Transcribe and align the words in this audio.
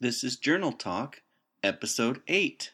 This 0.00 0.24
is 0.24 0.34
Journal 0.36 0.72
Talk, 0.72 1.22
Episode 1.62 2.20
8. 2.26 2.72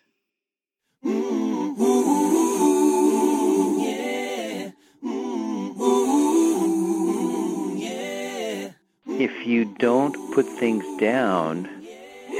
If 9.05 9.47
you 9.47 9.67
don't 9.79 10.35
put 10.35 10.47
things 10.47 10.83
down 10.99 11.69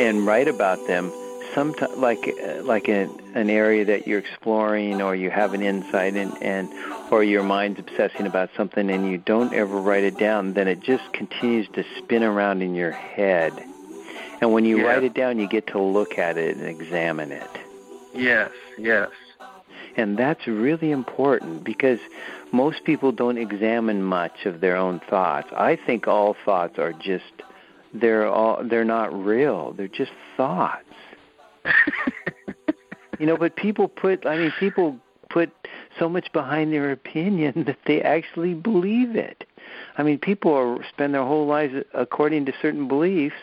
and 0.01 0.27
write 0.27 0.49
about 0.49 0.79
them, 0.87 1.13
sometimes 1.55 1.99
like 1.99 2.35
like 2.63 2.89
an 2.89 3.11
an 3.35 3.51
area 3.51 3.85
that 3.85 4.07
you're 4.07 4.19
exploring 4.19 5.03
or 5.03 5.15
you 5.15 5.29
have 5.29 5.53
an 5.53 5.61
insight 5.61 6.17
in, 6.17 6.33
and 6.39 6.71
or 7.13 7.23
your 7.23 7.43
mind's 7.43 7.81
obsessing 7.81 8.27
about 8.27 8.49
something 8.57 8.91
and 8.91 9.11
you 9.11 9.19
don't 9.19 9.53
ever 9.53 9.79
write 9.79 10.05
it 10.05 10.17
down, 10.17 10.55
then 10.55 10.67
it 10.67 10.81
just 10.81 11.13
continues 11.13 11.69
to 11.75 11.85
spin 11.99 12.23
around 12.23 12.63
in 12.63 12.75
your 12.75 12.93
head. 12.93 13.53
And 14.41 14.53
when 14.53 14.65
you 14.65 14.79
Yeah. 14.79 14.85
write 14.87 15.05
it 15.05 15.15
down, 15.15 15.39
you 15.39 15.47
get 15.47 15.67
to 15.69 15.79
look 15.79 16.19
at 16.19 16.39
it 16.39 16.57
and 16.57 16.67
examine 16.67 17.31
it. 17.33 17.51
Yes, 18.15 18.51
yes. 18.79 19.11
And 19.97 20.17
that's 20.17 20.47
really 20.47 20.91
important 20.93 21.65
because 21.65 21.99
most 22.53 22.85
people 22.85 23.13
don't 23.13 23.39
examine 23.39 24.03
much 24.03 24.47
of 24.47 24.61
their 24.61 24.77
own 24.77 25.01
thoughts. 25.01 25.49
I 25.57 25.77
think 25.77 26.07
all 26.07 26.35
thoughts 26.45 26.79
are 26.79 26.93
just 26.93 27.33
they're 27.93 28.27
all 28.27 28.63
they're 28.63 28.85
not 28.85 29.13
real. 29.13 29.73
They're 29.73 29.89
just 29.89 30.13
thoughts. 30.37 30.85
You 33.19 33.27
know, 33.27 33.37
but 33.37 33.55
people 33.55 33.87
put 33.87 34.25
I 34.25 34.39
mean 34.39 34.53
people 34.59 34.99
put 35.29 35.51
so 35.99 36.09
much 36.09 36.33
behind 36.33 36.73
their 36.73 36.91
opinion 36.91 37.65
that 37.67 37.77
they 37.87 38.01
actually 38.01 38.55
believe 38.55 39.15
it. 39.15 39.45
I 39.99 40.03
mean, 40.03 40.19
people 40.19 40.55
are, 40.55 40.83
spend 40.89 41.13
their 41.15 41.25
whole 41.25 41.47
lives 41.47 41.75
according 41.93 42.47
to 42.47 42.53
certain 42.63 42.89
beliefs 42.89 43.37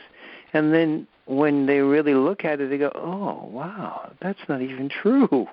and 0.57 0.73
then 0.73 1.07
when 1.25 1.65
they 1.65 1.79
really 1.79 2.13
look 2.13 2.45
at 2.45 2.59
it 2.59 2.69
they 2.69 2.77
go, 2.77 2.91
"Oh, 2.95 3.47
wow, 3.51 4.11
that's 4.21 4.39
not 4.49 4.61
even 4.61 4.89
true." 4.89 5.47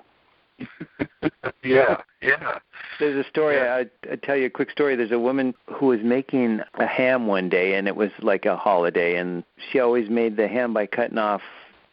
yeah, 1.63 2.01
yeah. 2.21 2.59
There's 2.99 3.25
a 3.25 3.29
story. 3.29 3.57
Yeah. 3.57 3.83
I 3.83 4.11
I 4.11 4.15
tell 4.15 4.37
you 4.37 4.45
a 4.45 4.49
quick 4.49 4.71
story. 4.71 4.95
There's 4.95 5.11
a 5.11 5.19
woman 5.19 5.53
who 5.67 5.87
was 5.87 5.99
making 6.01 6.61
a 6.75 6.87
ham 6.87 7.27
one 7.27 7.49
day, 7.49 7.75
and 7.75 7.87
it 7.87 7.95
was 7.95 8.11
like 8.21 8.45
a 8.45 8.55
holiday, 8.55 9.17
and 9.17 9.43
she 9.69 9.79
always 9.79 10.09
made 10.09 10.37
the 10.37 10.47
ham 10.47 10.73
by 10.73 10.85
cutting 10.85 11.17
off 11.17 11.41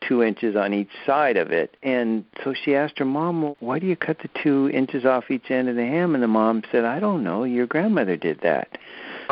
two 0.07 0.23
inches 0.23 0.57
on 0.57 0.75
each 0.75 0.91
side 1.07 1.37
of 1.37 1.53
it. 1.53 1.77
And 1.83 2.25
so 2.43 2.55
she 2.55 2.75
asked 2.75 2.99
her 2.99 3.05
mom, 3.05 3.43
well, 3.43 3.57
"Why 3.61 3.79
do 3.79 3.87
you 3.87 3.97
cut 3.97 4.19
the 4.21 4.31
two 4.43 4.71
inches 4.73 5.05
off 5.05 5.31
each 5.31 5.51
end 5.51 5.69
of 5.69 5.77
the 5.77 5.87
ham?" 5.87 6.15
And 6.15 6.23
the 6.23 6.29
mom 6.29 6.63
said, 6.71 6.85
"I 6.85 7.01
don't 7.01 7.25
know. 7.25 7.45
Your 7.45 7.67
grandmother 7.67 8.17
did 8.17 8.41
that." 8.41 8.79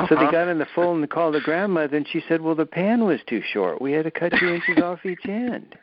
So 0.08 0.14
they 0.14 0.22
Uh-huh. 0.22 0.30
got 0.32 0.48
on 0.48 0.58
the 0.58 0.66
phone 0.74 1.00
and 1.02 1.10
called 1.10 1.34
the 1.34 1.40
grandmother, 1.40 1.96
and 1.96 2.06
she 2.08 2.20
said, 2.28 2.40
"Well, 2.40 2.54
the 2.54 2.66
pan 2.66 3.04
was 3.04 3.20
too 3.26 3.42
short. 3.42 3.80
We 3.80 3.92
had 3.92 4.04
to 4.04 4.10
cut 4.10 4.32
two 4.38 4.48
inches 4.54 4.78
off 4.82 5.04
each 5.04 5.26
end." 5.26 5.76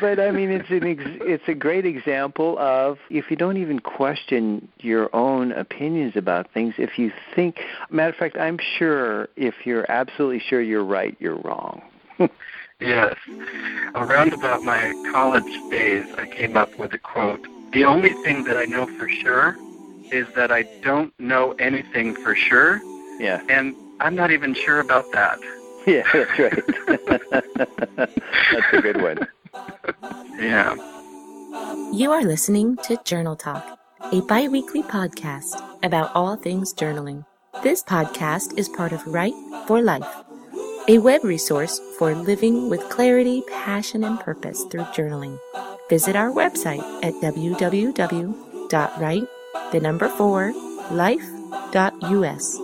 But 0.00 0.18
I 0.18 0.32
mean, 0.32 0.50
it's 0.50 0.68
an 0.70 0.84
ex- 0.84 1.20
it's 1.22 1.46
a 1.46 1.54
great 1.54 1.86
example 1.86 2.58
of 2.58 2.98
if 3.08 3.30
you 3.30 3.36
don't 3.36 3.56
even 3.56 3.78
question 3.78 4.66
your 4.80 5.14
own 5.14 5.52
opinions 5.52 6.16
about 6.16 6.50
things. 6.52 6.74
If 6.76 6.98
you 6.98 7.12
think, 7.36 7.60
matter 7.88 8.10
of 8.10 8.16
fact, 8.16 8.36
I'm 8.36 8.58
sure 8.78 9.28
if 9.36 9.54
you're 9.64 9.88
absolutely 9.88 10.40
sure 10.40 10.60
you're 10.60 10.84
right, 10.84 11.16
you're 11.20 11.38
wrong. 11.38 11.82
Yes. 12.78 13.14
Around 13.94 14.34
about 14.34 14.62
my 14.62 14.92
college 15.10 15.50
days, 15.70 16.04
I 16.18 16.26
came 16.26 16.58
up 16.58 16.78
with 16.78 16.92
a 16.92 16.98
quote. 16.98 17.40
The 17.72 17.84
only 17.84 18.10
thing 18.22 18.44
that 18.44 18.58
I 18.58 18.66
know 18.66 18.86
for 18.98 19.08
sure 19.08 19.56
is 20.12 20.26
that 20.34 20.50
I 20.50 20.62
don't 20.82 21.12
know 21.18 21.52
anything 21.58 22.14
for 22.14 22.34
sure, 22.34 22.80
yeah, 23.18 23.42
and 23.48 23.74
I'm 24.00 24.14
not 24.14 24.30
even 24.30 24.54
sure 24.54 24.80
about 24.80 25.10
that. 25.12 25.38
yeah, 25.86 26.02
that's 26.12 26.38
right. 26.38 27.96
that's 27.96 28.72
a 28.72 28.82
good 28.82 29.00
one. 29.00 29.26
Yeah. 30.38 30.74
You 31.92 32.12
are 32.12 32.22
listening 32.22 32.76
to 32.84 32.98
Journal 33.04 33.36
Talk, 33.36 33.78
a 34.12 34.20
bi 34.22 34.48
weekly 34.48 34.82
podcast 34.82 35.62
about 35.82 36.14
all 36.14 36.36
things 36.36 36.74
journaling. 36.74 37.24
This 37.62 37.82
podcast 37.82 38.58
is 38.58 38.68
part 38.68 38.92
of 38.92 39.06
Write 39.06 39.34
for 39.66 39.80
Life, 39.80 40.06
a 40.88 40.98
web 40.98 41.24
resource 41.24 41.80
for 41.98 42.14
living 42.14 42.68
with 42.68 42.86
clarity, 42.90 43.42
passion, 43.48 44.04
and 44.04 44.20
purpose 44.20 44.62
through 44.70 44.84
journaling. 44.92 45.38
Visit 45.88 46.16
our 46.16 46.30
website 46.30 46.82
at 47.02 47.14
www.write, 47.14 49.28
the 49.72 49.80
number 49.80 50.08
four, 50.08 50.52
life.us. 50.90 52.60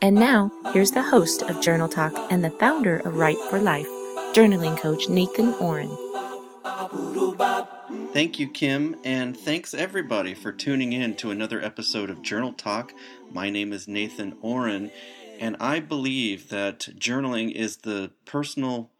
And 0.00 0.14
now, 0.14 0.52
here's 0.72 0.92
the 0.92 1.02
host 1.02 1.42
of 1.42 1.60
Journal 1.60 1.88
Talk 1.88 2.12
and 2.30 2.44
the 2.44 2.50
founder 2.50 2.98
of 2.98 3.16
Write 3.16 3.38
for 3.50 3.58
Life, 3.58 3.88
journaling 4.32 4.78
coach 4.78 5.08
Nathan 5.08 5.52
Ohren. 5.54 5.96
Thank 8.12 8.38
you, 8.38 8.48
Kim, 8.48 8.96
and 9.04 9.36
thanks 9.36 9.74
everybody 9.74 10.34
for 10.34 10.52
tuning 10.52 10.92
in 10.92 11.14
to 11.16 11.30
another 11.30 11.60
episode 11.62 12.10
of 12.10 12.22
Journal 12.22 12.52
Talk. 12.52 12.92
My 13.32 13.50
name 13.50 13.72
is 13.72 13.86
Nathan 13.86 14.32
Ohren, 14.42 14.90
and 15.38 15.56
I 15.60 15.80
believe 15.80 16.48
that 16.48 16.88
journaling 16.98 17.52
is 17.52 17.78
the 17.78 18.10
personal 18.24 18.90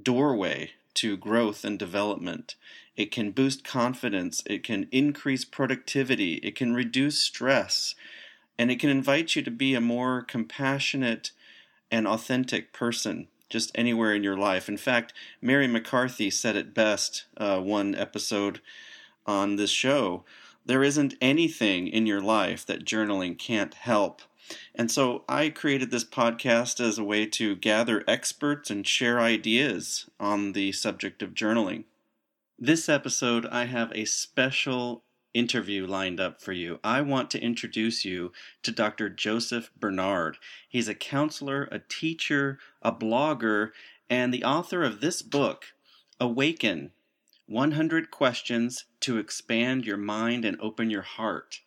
doorway 0.00 0.70
to 0.94 1.16
growth 1.16 1.64
and 1.64 1.78
development. 1.78 2.56
It 2.96 3.10
can 3.10 3.30
boost 3.30 3.64
confidence, 3.64 4.42
it 4.46 4.62
can 4.62 4.88
increase 4.90 5.44
productivity, 5.44 6.34
it 6.36 6.54
can 6.54 6.74
reduce 6.74 7.18
stress, 7.18 7.94
and 8.58 8.70
it 8.70 8.80
can 8.80 8.90
invite 8.90 9.36
you 9.36 9.42
to 9.42 9.50
be 9.50 9.74
a 9.74 9.80
more 9.80 10.22
compassionate 10.22 11.32
and 11.90 12.06
authentic 12.06 12.72
person 12.72 13.28
just 13.48 13.70
anywhere 13.74 14.14
in 14.14 14.24
your 14.24 14.36
life. 14.36 14.68
In 14.68 14.76
fact, 14.76 15.12
Mary 15.40 15.68
McCarthy 15.68 16.30
said 16.30 16.56
it 16.56 16.74
best 16.74 17.26
uh, 17.36 17.60
one 17.60 17.94
episode 17.94 18.60
on 19.24 19.56
this 19.56 19.70
show. 19.70 20.24
There 20.64 20.82
isn't 20.82 21.14
anything 21.20 21.86
in 21.86 22.06
your 22.06 22.20
life 22.20 22.66
that 22.66 22.84
journaling 22.84 23.38
can't 23.38 23.74
help. 23.74 24.22
And 24.74 24.90
so 24.90 25.24
I 25.28 25.50
created 25.50 25.90
this 25.90 26.04
podcast 26.04 26.80
as 26.80 26.98
a 26.98 27.04
way 27.04 27.26
to 27.26 27.56
gather 27.56 28.04
experts 28.08 28.70
and 28.70 28.86
share 28.86 29.20
ideas 29.20 30.08
on 30.18 30.52
the 30.52 30.72
subject 30.72 31.22
of 31.22 31.34
journaling. 31.34 31.84
This 32.58 32.88
episode, 32.88 33.44
I 33.44 33.66
have 33.66 33.92
a 33.94 34.06
special 34.06 35.04
interview 35.34 35.86
lined 35.86 36.18
up 36.18 36.40
for 36.40 36.54
you. 36.54 36.80
I 36.82 37.02
want 37.02 37.30
to 37.32 37.38
introduce 37.38 38.02
you 38.06 38.32
to 38.62 38.72
Dr. 38.72 39.10
Joseph 39.10 39.70
Bernard. 39.78 40.38
He's 40.66 40.88
a 40.88 40.94
counselor, 40.94 41.68
a 41.70 41.80
teacher, 41.80 42.58
a 42.80 42.92
blogger, 42.92 43.72
and 44.08 44.32
the 44.32 44.42
author 44.42 44.82
of 44.84 45.02
this 45.02 45.20
book, 45.20 45.66
Awaken 46.18 46.92
100 47.44 48.10
Questions 48.10 48.86
to 49.00 49.18
Expand 49.18 49.84
Your 49.84 49.98
Mind 49.98 50.46
and 50.46 50.58
Open 50.58 50.88
Your 50.88 51.02
Heart. 51.02 51.60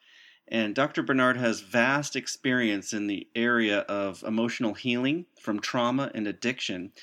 And 0.48 0.74
Dr. 0.74 1.04
Bernard 1.04 1.38
has 1.38 1.62
vast 1.62 2.16
experience 2.16 2.94
in 2.94 3.06
the 3.06 3.28
area 3.36 3.82
of 3.82 4.24
emotional 4.24 4.74
healing 4.74 5.28
from 5.40 5.60
trauma 5.60 6.10
and 6.16 6.26
addiction. 6.26 6.94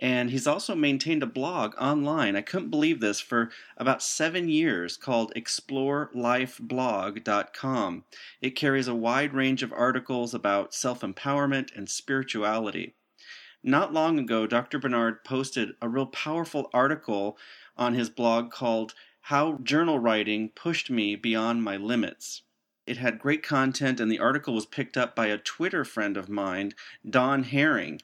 And 0.00 0.30
he's 0.30 0.46
also 0.46 0.76
maintained 0.76 1.24
a 1.24 1.26
blog 1.26 1.74
online. 1.76 2.36
I 2.36 2.42
couldn't 2.42 2.70
believe 2.70 3.00
this 3.00 3.18
for 3.20 3.50
about 3.76 4.02
seven 4.02 4.48
years 4.48 4.96
called 4.96 5.34
ExploreLifeBlog.com. 5.34 8.04
It 8.40 8.50
carries 8.50 8.86
a 8.86 8.94
wide 8.94 9.34
range 9.34 9.64
of 9.64 9.72
articles 9.72 10.34
about 10.34 10.72
self 10.72 11.00
empowerment 11.00 11.76
and 11.76 11.90
spirituality. 11.90 12.94
Not 13.64 13.92
long 13.92 14.20
ago, 14.20 14.46
Dr. 14.46 14.78
Bernard 14.78 15.24
posted 15.24 15.70
a 15.82 15.88
real 15.88 16.06
powerful 16.06 16.70
article 16.72 17.36
on 17.76 17.94
his 17.94 18.08
blog 18.08 18.52
called 18.52 18.94
How 19.22 19.58
Journal 19.64 19.98
Writing 19.98 20.50
Pushed 20.50 20.90
Me 20.90 21.16
Beyond 21.16 21.64
My 21.64 21.76
Limits. 21.76 22.42
It 22.86 22.98
had 22.98 23.18
great 23.18 23.42
content, 23.42 24.00
and 24.00 24.10
the 24.10 24.20
article 24.20 24.54
was 24.54 24.64
picked 24.64 24.96
up 24.96 25.14
by 25.14 25.26
a 25.26 25.38
Twitter 25.38 25.84
friend 25.84 26.16
of 26.16 26.28
mine, 26.28 26.72
Dawn 27.08 27.42
Herring. 27.42 28.00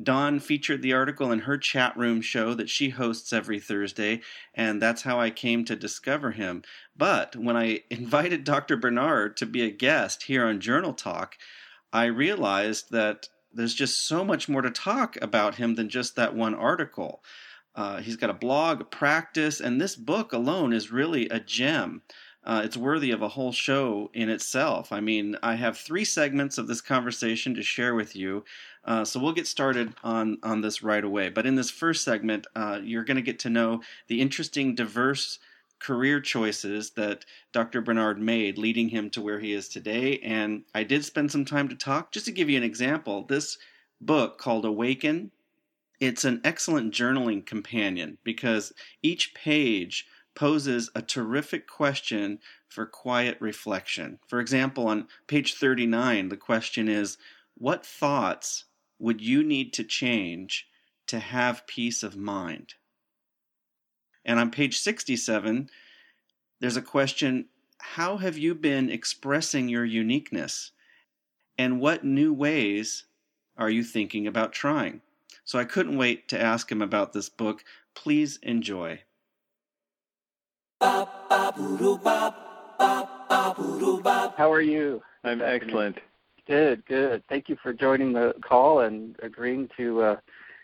Dawn 0.00 0.38
featured 0.38 0.82
the 0.82 0.92
article 0.92 1.32
in 1.32 1.40
her 1.40 1.58
chat 1.58 1.96
room 1.96 2.20
show 2.20 2.54
that 2.54 2.70
she 2.70 2.90
hosts 2.90 3.32
every 3.32 3.58
Thursday, 3.58 4.20
and 4.54 4.80
that's 4.80 5.02
how 5.02 5.18
I 5.18 5.30
came 5.30 5.64
to 5.64 5.74
discover 5.74 6.32
him. 6.32 6.62
But 6.96 7.34
when 7.34 7.56
I 7.56 7.82
invited 7.90 8.44
Dr. 8.44 8.76
Bernard 8.76 9.36
to 9.38 9.46
be 9.46 9.62
a 9.62 9.70
guest 9.70 10.24
here 10.24 10.46
on 10.46 10.60
Journal 10.60 10.92
Talk, 10.92 11.36
I 11.92 12.06
realized 12.06 12.90
that 12.90 13.28
there's 13.52 13.74
just 13.74 14.06
so 14.06 14.24
much 14.24 14.48
more 14.48 14.62
to 14.62 14.70
talk 14.70 15.16
about 15.20 15.56
him 15.56 15.74
than 15.74 15.88
just 15.88 16.16
that 16.16 16.34
one 16.34 16.54
article. 16.54 17.22
Uh, 17.74 18.00
he's 18.00 18.16
got 18.16 18.30
a 18.30 18.34
blog, 18.34 18.80
a 18.80 18.84
practice, 18.84 19.60
and 19.60 19.80
this 19.80 19.96
book 19.96 20.32
alone 20.32 20.72
is 20.72 20.92
really 20.92 21.28
a 21.28 21.40
gem. 21.40 22.02
Uh, 22.48 22.62
it's 22.64 22.78
worthy 22.78 23.12
of 23.12 23.22
a 23.22 23.28
whole 23.28 23.52
show 23.52 24.10
in 24.14 24.30
itself. 24.30 24.90
I 24.90 25.00
mean, 25.00 25.36
I 25.42 25.54
have 25.56 25.76
three 25.76 26.04
segments 26.06 26.58
of 26.58 26.66
this 26.66 26.80
conversation 26.80 27.54
to 27.54 27.62
share 27.62 27.94
with 27.94 28.16
you, 28.16 28.44
uh, 28.86 29.04
so 29.04 29.20
we'll 29.20 29.34
get 29.34 29.46
started 29.46 29.94
on 30.02 30.38
on 30.42 30.62
this 30.62 30.82
right 30.82 31.04
away. 31.04 31.28
But 31.28 31.46
in 31.46 31.56
this 31.56 31.70
first 31.70 32.04
segment, 32.04 32.46
uh, 32.56 32.80
you're 32.82 33.04
going 33.04 33.18
to 33.18 33.22
get 33.22 33.38
to 33.40 33.50
know 33.50 33.82
the 34.08 34.22
interesting, 34.22 34.74
diverse 34.74 35.38
career 35.78 36.20
choices 36.20 36.90
that 36.92 37.26
Dr. 37.52 37.82
Bernard 37.82 38.20
made, 38.20 38.58
leading 38.58 38.88
him 38.88 39.10
to 39.10 39.22
where 39.22 39.40
he 39.40 39.52
is 39.52 39.68
today. 39.68 40.18
And 40.20 40.64
I 40.74 40.84
did 40.84 41.04
spend 41.04 41.30
some 41.30 41.44
time 41.44 41.68
to 41.68 41.76
talk. 41.76 42.12
Just 42.12 42.26
to 42.26 42.32
give 42.32 42.50
you 42.50 42.56
an 42.56 42.64
example, 42.64 43.24
this 43.24 43.58
book 44.00 44.38
called 44.38 44.64
Awaken 44.64 45.32
It's 46.00 46.24
an 46.24 46.40
excellent 46.44 46.94
journaling 46.94 47.44
companion 47.44 48.18
because 48.24 48.72
each 49.02 49.34
page 49.34 50.06
poses 50.38 50.88
a 50.94 51.02
terrific 51.02 51.66
question 51.66 52.38
for 52.68 52.86
quiet 52.86 53.36
reflection. 53.40 54.20
For 54.28 54.38
example, 54.38 54.86
on 54.86 55.08
page 55.26 55.54
39, 55.54 56.28
the 56.28 56.36
question 56.36 56.88
is 56.88 57.18
What 57.56 57.84
thoughts 57.84 58.64
would 59.00 59.20
you 59.20 59.42
need 59.42 59.72
to 59.72 59.82
change 59.82 60.68
to 61.08 61.18
have 61.18 61.66
peace 61.66 62.04
of 62.04 62.16
mind? 62.16 62.74
And 64.24 64.38
on 64.38 64.52
page 64.52 64.78
67, 64.78 65.70
there's 66.60 66.76
a 66.76 66.82
question 66.82 67.46
How 67.78 68.18
have 68.18 68.38
you 68.38 68.54
been 68.54 68.90
expressing 68.90 69.68
your 69.68 69.84
uniqueness? 69.84 70.70
And 71.58 71.80
what 71.80 72.04
new 72.04 72.32
ways 72.32 73.06
are 73.56 73.70
you 73.70 73.82
thinking 73.82 74.28
about 74.28 74.52
trying? 74.52 75.00
So 75.44 75.58
I 75.58 75.64
couldn't 75.64 75.98
wait 75.98 76.28
to 76.28 76.40
ask 76.40 76.70
him 76.70 76.80
about 76.80 77.12
this 77.12 77.28
book. 77.28 77.64
Please 77.96 78.38
enjoy. 78.44 79.00
How 84.36 84.52
are 84.52 84.60
you? 84.60 85.02
I'm 85.24 85.42
excellent. 85.42 85.98
Good, 86.46 86.84
good. 86.86 87.22
Thank 87.28 87.48
you 87.48 87.56
for 87.62 87.72
joining 87.72 88.12
the 88.12 88.34
call 88.42 88.80
and 88.80 89.16
agreeing 89.22 89.68
to 89.76 90.02
uh, 90.02 90.16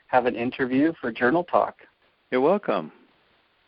have 0.06 0.26
an 0.26 0.36
interview 0.36 0.92
for 1.00 1.10
Journal 1.10 1.44
Talk. 1.44 1.78
You're 2.30 2.40
welcome. 2.40 2.92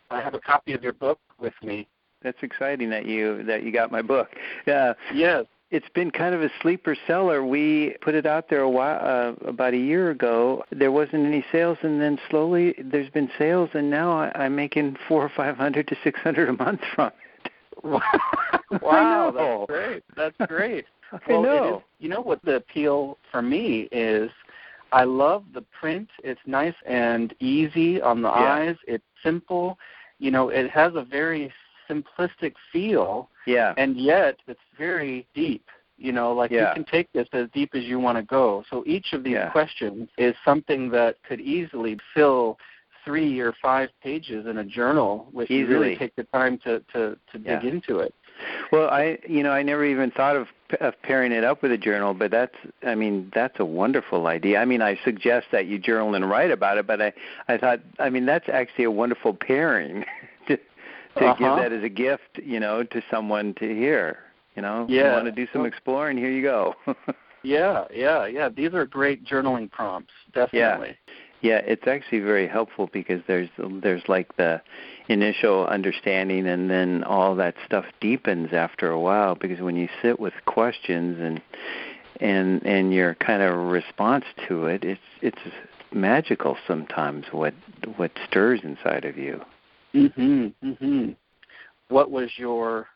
I 0.09 0.21
have 0.21 0.33
a 0.33 0.39
copy 0.39 0.73
of 0.73 0.83
your 0.83 0.93
book 0.93 1.19
with 1.39 1.53
me. 1.61 1.87
That's 2.23 2.37
exciting 2.41 2.89
that 2.89 3.05
you 3.05 3.43
that 3.43 3.63
you 3.63 3.71
got 3.71 3.91
my 3.91 4.01
book. 4.01 4.29
Yeah. 4.65 4.93
Yes 5.13 5.45
it's 5.69 5.89
been 5.93 6.11
kind 6.11 6.33
of 6.33 6.41
a 6.41 6.49
sleeper 6.61 6.95
seller. 7.05 7.45
We 7.45 7.95
put 8.01 8.15
it 8.15 8.25
out 8.25 8.49
there 8.49 8.61
a 8.61 8.69
while, 8.69 8.99
uh, 9.01 9.47
about 9.47 9.73
a 9.73 9.77
year 9.77 10.11
ago. 10.11 10.63
There 10.71 10.91
wasn't 10.91 11.25
any 11.25 11.43
sales, 11.51 11.77
and 11.81 12.01
then 12.01 12.19
slowly 12.29 12.75
there's 12.81 13.09
been 13.09 13.29
sales, 13.37 13.69
and 13.73 13.89
now 13.89 14.11
I, 14.11 14.31
I'm 14.35 14.55
making 14.55 14.95
four 15.07 15.23
or 15.23 15.31
five 15.35 15.57
hundred 15.57 15.87
to 15.89 15.97
six 16.03 16.19
hundred 16.21 16.49
a 16.49 16.53
month 16.53 16.81
from 16.95 17.11
it. 17.43 17.51
wow, 18.81 19.31
that's 19.31 19.67
great. 19.67 20.03
That's 20.15 20.49
great. 20.49 20.85
I 21.11 21.19
well, 21.27 21.41
know. 21.41 21.77
Is, 21.77 21.83
you 21.99 22.09
know 22.09 22.21
what 22.21 22.43
the 22.43 22.55
appeal 22.55 23.17
for 23.31 23.41
me 23.41 23.87
is? 23.91 24.29
I 24.91 25.03
love 25.03 25.43
the 25.53 25.63
print. 25.79 26.09
It's 26.23 26.39
nice 26.45 26.75
and 26.85 27.33
easy 27.39 28.01
on 28.01 28.21
the 28.21 28.29
yeah. 28.29 28.53
eyes. 28.53 28.75
It's 28.87 29.03
simple. 29.21 29.77
You 30.19 30.31
know, 30.31 30.49
it 30.49 30.69
has 30.71 30.93
a 30.95 31.03
very 31.03 31.51
simplistic 31.89 32.53
feel. 32.71 33.29
Yeah. 33.45 33.73
And 33.77 33.97
yet 33.97 34.37
it's 34.47 34.59
very 34.77 35.27
deep. 35.33 35.65
You 35.97 36.11
know, 36.11 36.31
like 36.31 36.51
yeah. 36.51 36.69
you 36.69 36.73
can 36.75 36.85
take 36.85 37.11
this 37.13 37.27
as 37.33 37.47
deep 37.53 37.73
as 37.73 37.83
you 37.83 37.99
want 37.99 38.19
to 38.19 38.23
go. 38.23 38.63
So 38.69 38.83
each 38.85 39.13
of 39.13 39.23
these 39.23 39.33
yeah. 39.33 39.49
questions 39.49 40.09
is 40.17 40.35
something 40.45 40.89
that 40.91 41.15
could 41.27 41.41
easily 41.41 41.97
fill 42.13 42.59
three 43.03 43.39
or 43.39 43.53
five 43.61 43.89
pages 44.03 44.45
in 44.45 44.57
a 44.57 44.63
journal 44.63 45.27
if 45.33 45.49
easily. 45.49 45.57
you 45.57 45.67
really 45.67 45.95
take 45.95 46.15
the 46.15 46.23
time 46.25 46.59
to 46.59 46.79
to, 46.93 47.17
to 47.31 47.39
yeah. 47.39 47.59
dig 47.59 47.73
into 47.73 47.99
it. 47.99 48.13
Well, 48.71 48.89
I 48.89 49.17
you 49.27 49.43
know 49.43 49.51
I 49.51 49.63
never 49.63 49.85
even 49.85 50.11
thought 50.11 50.35
of 50.35 50.47
of 50.81 51.01
pairing 51.01 51.31
it 51.31 51.43
up 51.43 51.61
with 51.61 51.71
a 51.71 51.77
journal, 51.77 52.13
but 52.13 52.31
that's 52.31 52.55
I 52.85 52.95
mean 52.95 53.31
that's 53.33 53.59
a 53.59 53.65
wonderful 53.65 54.27
idea. 54.27 54.59
I 54.59 54.65
mean 54.65 54.81
I 54.81 54.99
suggest 55.03 55.47
that 55.51 55.67
you 55.67 55.79
journal 55.79 56.13
and 56.15 56.29
write 56.29 56.51
about 56.51 56.77
it, 56.77 56.85
but 56.85 57.01
I 57.01 57.13
I 57.47 57.57
thought 57.57 57.79
I 57.97 58.09
mean 58.09 58.25
that's 58.25 58.49
actually 58.49 58.83
a 58.83 58.91
wonderful 58.91 59.33
pairing. 59.33 60.05
to 61.19 61.25
uh-huh. 61.25 61.55
give 61.55 61.63
that 61.63 61.71
as 61.71 61.83
a 61.83 61.89
gift, 61.89 62.39
you 62.43 62.59
know, 62.59 62.83
to 62.83 63.01
someone 63.09 63.53
to 63.55 63.67
hear. 63.67 64.19
You 64.55 64.63
know, 64.63 64.87
yeah. 64.89 65.07
you 65.07 65.11
want 65.11 65.25
to 65.25 65.31
do 65.31 65.47
some 65.53 65.65
exploring, 65.65 66.17
here 66.17 66.31
you 66.31 66.41
go. 66.41 66.73
yeah, 67.43 67.85
yeah, 67.93 68.25
yeah. 68.25 68.49
These 68.49 68.73
are 68.73 68.85
great 68.87 69.23
journaling 69.23 69.69
prompts, 69.71 70.13
definitely. 70.33 70.89
Yeah. 70.89 71.13
Yeah, 71.39 71.61
it's 71.67 71.85
actually 71.85 72.21
very 72.21 72.47
helpful 72.47 72.89
because 72.91 73.21
there's 73.27 73.49
there's 73.83 74.01
like 74.07 74.35
the 74.37 74.59
initial 75.07 75.67
understanding 75.67 76.47
and 76.47 76.69
then 76.69 77.03
all 77.03 77.35
that 77.35 77.53
stuff 77.63 77.85
deepens 78.01 78.53
after 78.53 78.89
a 78.89 78.99
while 78.99 79.35
because 79.35 79.61
when 79.61 79.75
you 79.75 79.87
sit 80.01 80.19
with 80.19 80.33
questions 80.45 81.19
and 81.19 81.39
and 82.19 82.65
and 82.65 82.91
your 82.91 83.13
kind 83.15 83.43
of 83.43 83.55
response 83.55 84.25
to 84.47 84.65
it, 84.65 84.83
it's 84.83 84.99
it's 85.21 85.37
magical 85.93 86.57
sometimes 86.67 87.25
what 87.31 87.53
what 87.97 88.11
stirs 88.27 88.61
inside 88.63 89.05
of 89.05 89.15
you. 89.17 89.39
Mhm. 89.97 90.53
Mhm. 90.63 91.15
What 91.89 92.11
was 92.11 92.37
your 92.37 92.87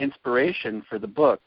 inspiration 0.00 0.82
for 0.82 0.98
the 0.98 1.06
book? 1.06 1.40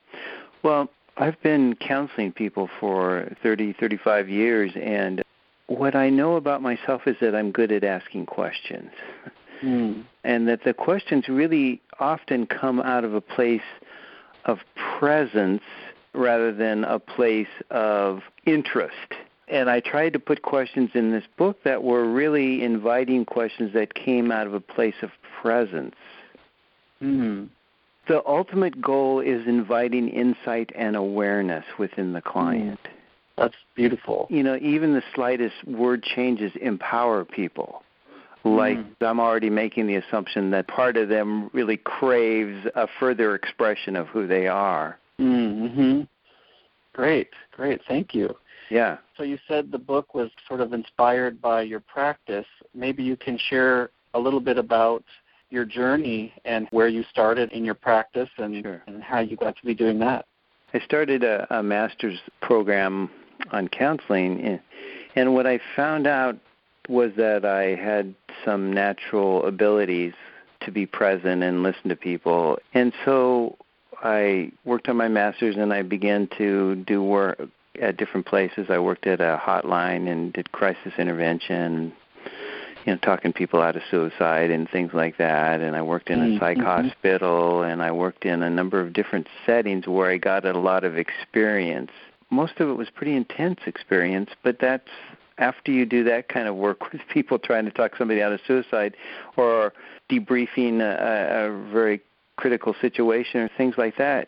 Well, 0.64 0.90
I've 1.18 1.42
been 1.42 1.76
counseling 1.76 2.32
people 2.32 2.70
for 2.80 3.32
30, 3.44 3.74
35 3.74 4.30
years 4.30 4.72
and 4.76 5.24
what 5.68 5.96
I 5.96 6.10
know 6.10 6.36
about 6.36 6.62
myself 6.62 7.08
is 7.08 7.16
that 7.22 7.34
I'm 7.34 7.52
good 7.52 7.72
at 7.72 7.84
asking 7.84 8.26
questions. 8.26 8.92
Mm. 9.62 10.04
And 10.24 10.48
that 10.48 10.64
the 10.64 10.74
questions 10.74 11.30
really 11.30 11.82
often 12.00 12.46
come 12.46 12.82
out 12.82 13.04
of 13.04 13.14
a 13.14 13.22
place 13.22 13.62
of 14.46 14.60
presence 15.00 15.64
rather 16.14 16.52
than 16.52 16.84
a 16.84 17.00
place 17.00 17.48
of 17.70 18.22
interest 18.46 19.14
and 19.52 19.70
I 19.70 19.82
tried 19.82 20.14
to 20.14 20.20
put 20.20 20.42
questions 20.42 20.90
in 20.94 21.12
this 21.12 21.26
book 21.38 21.58
that 21.64 21.84
were 21.84 22.10
really 22.10 22.64
inviting 22.64 23.26
questions 23.26 23.74
that 23.74 23.94
came 23.94 24.32
out 24.32 24.48
of 24.48 24.54
a 24.54 24.62
place 24.62 24.96
of 25.02 25.12
presence. 25.42 25.96
Mm-hmm. 27.02 27.46
The 28.08 28.26
ultimate 28.26 28.82
goal 28.82 29.20
is 29.20 29.46
inviting 29.48 30.08
insight 30.08 30.72
and 30.76 30.96
awareness 30.96 31.66
within 31.78 32.14
the 32.14 32.22
client. 32.22 32.80
Mm. 32.84 32.90
That's 33.38 33.56
beautiful. 33.76 34.28
You 34.30 34.44
know, 34.44 34.58
even 34.62 34.94
the 34.94 35.04
slightest 35.14 35.56
word 35.68 36.04
changes 36.04 36.52
empower 36.62 37.26
people. 37.26 37.84
Like 38.44 38.78
mm. 38.78 38.96
I'm 39.02 39.20
already 39.20 39.50
making 39.50 39.88
the 39.88 39.96
assumption 39.96 40.50
that 40.52 40.68
part 40.68 40.98
of 40.98 41.10
them 41.10 41.50
really 41.54 41.78
craves 41.78 42.66
a 42.76 42.88
further 43.00 43.36
expression 43.36 43.96
of 43.96 44.08
who 44.08 44.28
they 44.28 44.48
are. 44.48 44.98
Mm-hmm. 45.20 46.02
Great, 46.94 47.30
great. 47.52 47.82
Thank 47.88 48.16
you. 48.16 48.36
Yeah. 48.70 48.98
So 49.22 49.26
you 49.26 49.38
said 49.48 49.72
the 49.72 49.78
book 49.78 50.16
was 50.16 50.32
sort 50.48 50.62
of 50.62 50.74
inspired 50.74 51.40
by 51.40 51.62
your 51.62 51.80
practice. 51.80 52.48
Maybe 52.74 53.04
you 53.04 53.16
can 53.16 53.38
share 53.38 53.92
a 54.16 54.20
little 54.20 54.40
bit 54.40 54.58
about 54.58 55.04
your 55.52 55.64
journey 55.64 56.34
and 56.44 56.68
where 56.72 56.88
you 56.88 57.04
started 57.12 57.52
in 57.52 57.64
your 57.64 57.76
practice 57.76 58.30
and, 58.40 58.64
sure. 58.64 58.82
and 58.88 59.04
how 59.04 59.20
you 59.20 59.38
got 59.38 59.56
to 59.58 59.64
be 59.64 59.76
doing 59.76 60.00
that. 60.00 60.26
I 60.74 60.80
started 60.80 61.24
a, 61.24 61.46
a 61.56 61.62
master's 61.62 62.18
program 62.42 63.12
on 63.52 63.68
counseling, 63.68 64.44
eh, 64.44 64.58
and 65.16 65.36
what 65.36 65.46
I 65.46 65.60
found 65.76 66.08
out 66.08 66.36
was 66.90 67.12
that 67.18 67.46
I 67.46 67.76
had 67.76 68.16
some 68.44 68.74
natural 68.74 69.46
abilities 69.46 70.14
to 70.62 70.72
be 70.72 70.88
present 70.88 71.44
and 71.44 71.62
listen 71.62 71.90
to 71.90 71.96
people. 71.96 72.58
And 72.74 72.92
so 73.06 73.56
I 74.02 74.52
worked 74.66 74.90
on 74.90 74.98
my 74.98 75.10
master's 75.10 75.58
and 75.58 75.72
I 75.72 75.84
began 75.84 76.28
to 76.40 76.74
do 76.88 77.04
work 77.04 77.40
at 77.80 77.98
different 77.98 78.26
places. 78.26 78.68
I 78.70 78.80
worked 78.80 79.08
at 79.08 79.22
a 79.22 79.40
hotline 79.42 80.10
and 80.10 80.34
did 80.34 80.52
crisis 80.52 80.94
intervention, 80.98 81.94
you 82.86 82.94
know, 82.94 82.98
talking 82.98 83.34
people 83.34 83.62
out 83.62 83.76
of 83.76 83.84
suicide 83.90 84.50
and 84.50 84.70
things 84.70 84.92
like 84.94 85.18
that. 85.18 85.62
And 85.62 85.76
I 85.76 85.82
worked 85.82 86.10
in 86.10 86.20
a 86.20 86.26
mm-hmm. 86.26 86.40
psych 86.40 86.58
hospital, 86.58 87.64
and 87.64 87.82
I 87.82 87.92
worked 87.92 88.26
in 88.26 88.44
a 88.44 88.50
number 88.50 88.80
of 88.80 88.94
different 88.94 89.28
settings 89.46 89.88
where 89.88 90.10
I 90.10 90.18
got 90.18 90.46
a 90.46 90.58
lot 90.58 90.84
of 90.84 90.98
experience. 90.98 91.92
Most 92.30 92.60
of 92.60 92.70
it 92.70 92.74
was 92.74 92.90
pretty 92.90 93.16
intense 93.16 93.60
experience, 93.66 94.30
but 94.44 94.58
that's 94.60 94.90
after 95.38 95.72
you 95.72 95.86
do 95.86 96.04
that 96.06 96.30
kind 96.30 96.48
of 96.48 96.56
work 96.56 96.92
with 96.92 97.02
people 97.14 97.40
trying 97.40 97.66
to 97.66 97.72
talk 97.72 97.96
somebody 97.98 98.22
out 98.22 98.32
of 98.32 98.40
suicide 98.48 98.96
or 99.38 99.74
debriefing 100.10 100.82
a, 100.82 101.48
a 101.48 101.72
very 101.72 102.02
critical 102.42 102.76
situation 102.82 103.40
or 103.40 103.50
things 103.56 103.76
like 103.78 103.98
that, 103.98 104.28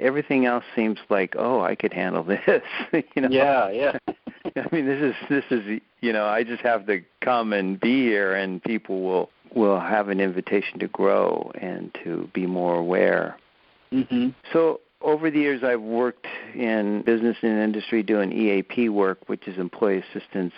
everything 0.00 0.46
else 0.46 0.64
seems 0.74 0.98
like, 1.08 1.36
oh, 1.38 1.60
I 1.60 1.76
could 1.76 1.92
handle 1.92 2.24
this. 2.24 2.62
you 2.92 3.22
know? 3.22 3.28
Yeah, 3.30 3.70
yeah. 3.70 3.98
I 4.56 4.74
mean, 4.74 4.86
this 4.86 5.00
is 5.00 5.14
this 5.30 5.44
is 5.50 5.80
you 6.00 6.12
know, 6.12 6.26
I 6.26 6.42
just 6.42 6.62
have 6.62 6.86
to 6.86 7.02
come 7.20 7.52
and 7.52 7.78
be 7.78 8.02
here, 8.02 8.34
and 8.34 8.60
people 8.60 9.02
will 9.02 9.30
will 9.54 9.78
have 9.78 10.08
an 10.08 10.18
invitation 10.18 10.80
to 10.80 10.88
grow 10.88 11.52
and 11.54 11.96
to 12.02 12.28
be 12.34 12.46
more 12.46 12.74
aware. 12.74 13.38
Mm-hmm. 13.92 14.30
So 14.52 14.80
over 15.00 15.30
the 15.30 15.38
years, 15.38 15.62
I've 15.62 15.80
worked 15.80 16.26
in 16.54 17.02
business 17.02 17.36
and 17.42 17.60
industry 17.60 18.02
doing 18.02 18.32
EAP 18.32 18.88
work, 18.88 19.28
which 19.28 19.46
is 19.46 19.56
employee 19.58 20.02
assistance. 20.10 20.54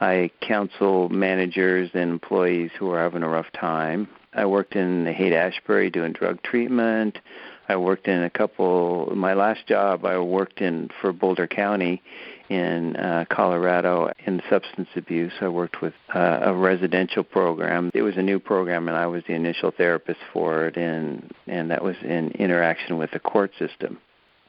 I 0.00 0.30
counsel 0.42 1.08
managers 1.08 1.88
and 1.94 2.10
employees 2.10 2.70
who 2.78 2.90
are 2.90 3.00
having 3.00 3.22
a 3.22 3.28
rough 3.28 3.50
time. 3.58 4.08
I 4.34 4.46
worked 4.46 4.74
in 4.74 5.06
Haight 5.06 5.32
Ashbury 5.32 5.90
doing 5.90 6.12
drug 6.12 6.42
treatment. 6.42 7.18
I 7.68 7.76
worked 7.76 8.08
in 8.08 8.22
a 8.22 8.30
couple. 8.30 9.10
My 9.14 9.34
last 9.34 9.66
job, 9.66 10.04
I 10.04 10.18
worked 10.18 10.60
in 10.60 10.90
for 11.00 11.12
Boulder 11.12 11.46
County 11.46 12.02
in 12.50 12.96
uh, 12.96 13.24
Colorado 13.30 14.12
in 14.26 14.42
substance 14.50 14.88
abuse. 14.96 15.32
I 15.40 15.48
worked 15.48 15.80
with 15.80 15.94
uh, 16.14 16.40
a 16.42 16.52
residential 16.52 17.24
program. 17.24 17.90
It 17.94 18.02
was 18.02 18.16
a 18.16 18.22
new 18.22 18.38
program, 18.38 18.88
and 18.88 18.96
I 18.96 19.06
was 19.06 19.22
the 19.26 19.32
initial 19.32 19.70
therapist 19.70 20.20
for 20.32 20.66
it, 20.66 20.76
and 20.76 21.32
and 21.46 21.70
that 21.70 21.82
was 21.82 21.96
in 22.02 22.32
interaction 22.32 22.98
with 22.98 23.12
the 23.12 23.20
court 23.20 23.52
system. 23.58 23.98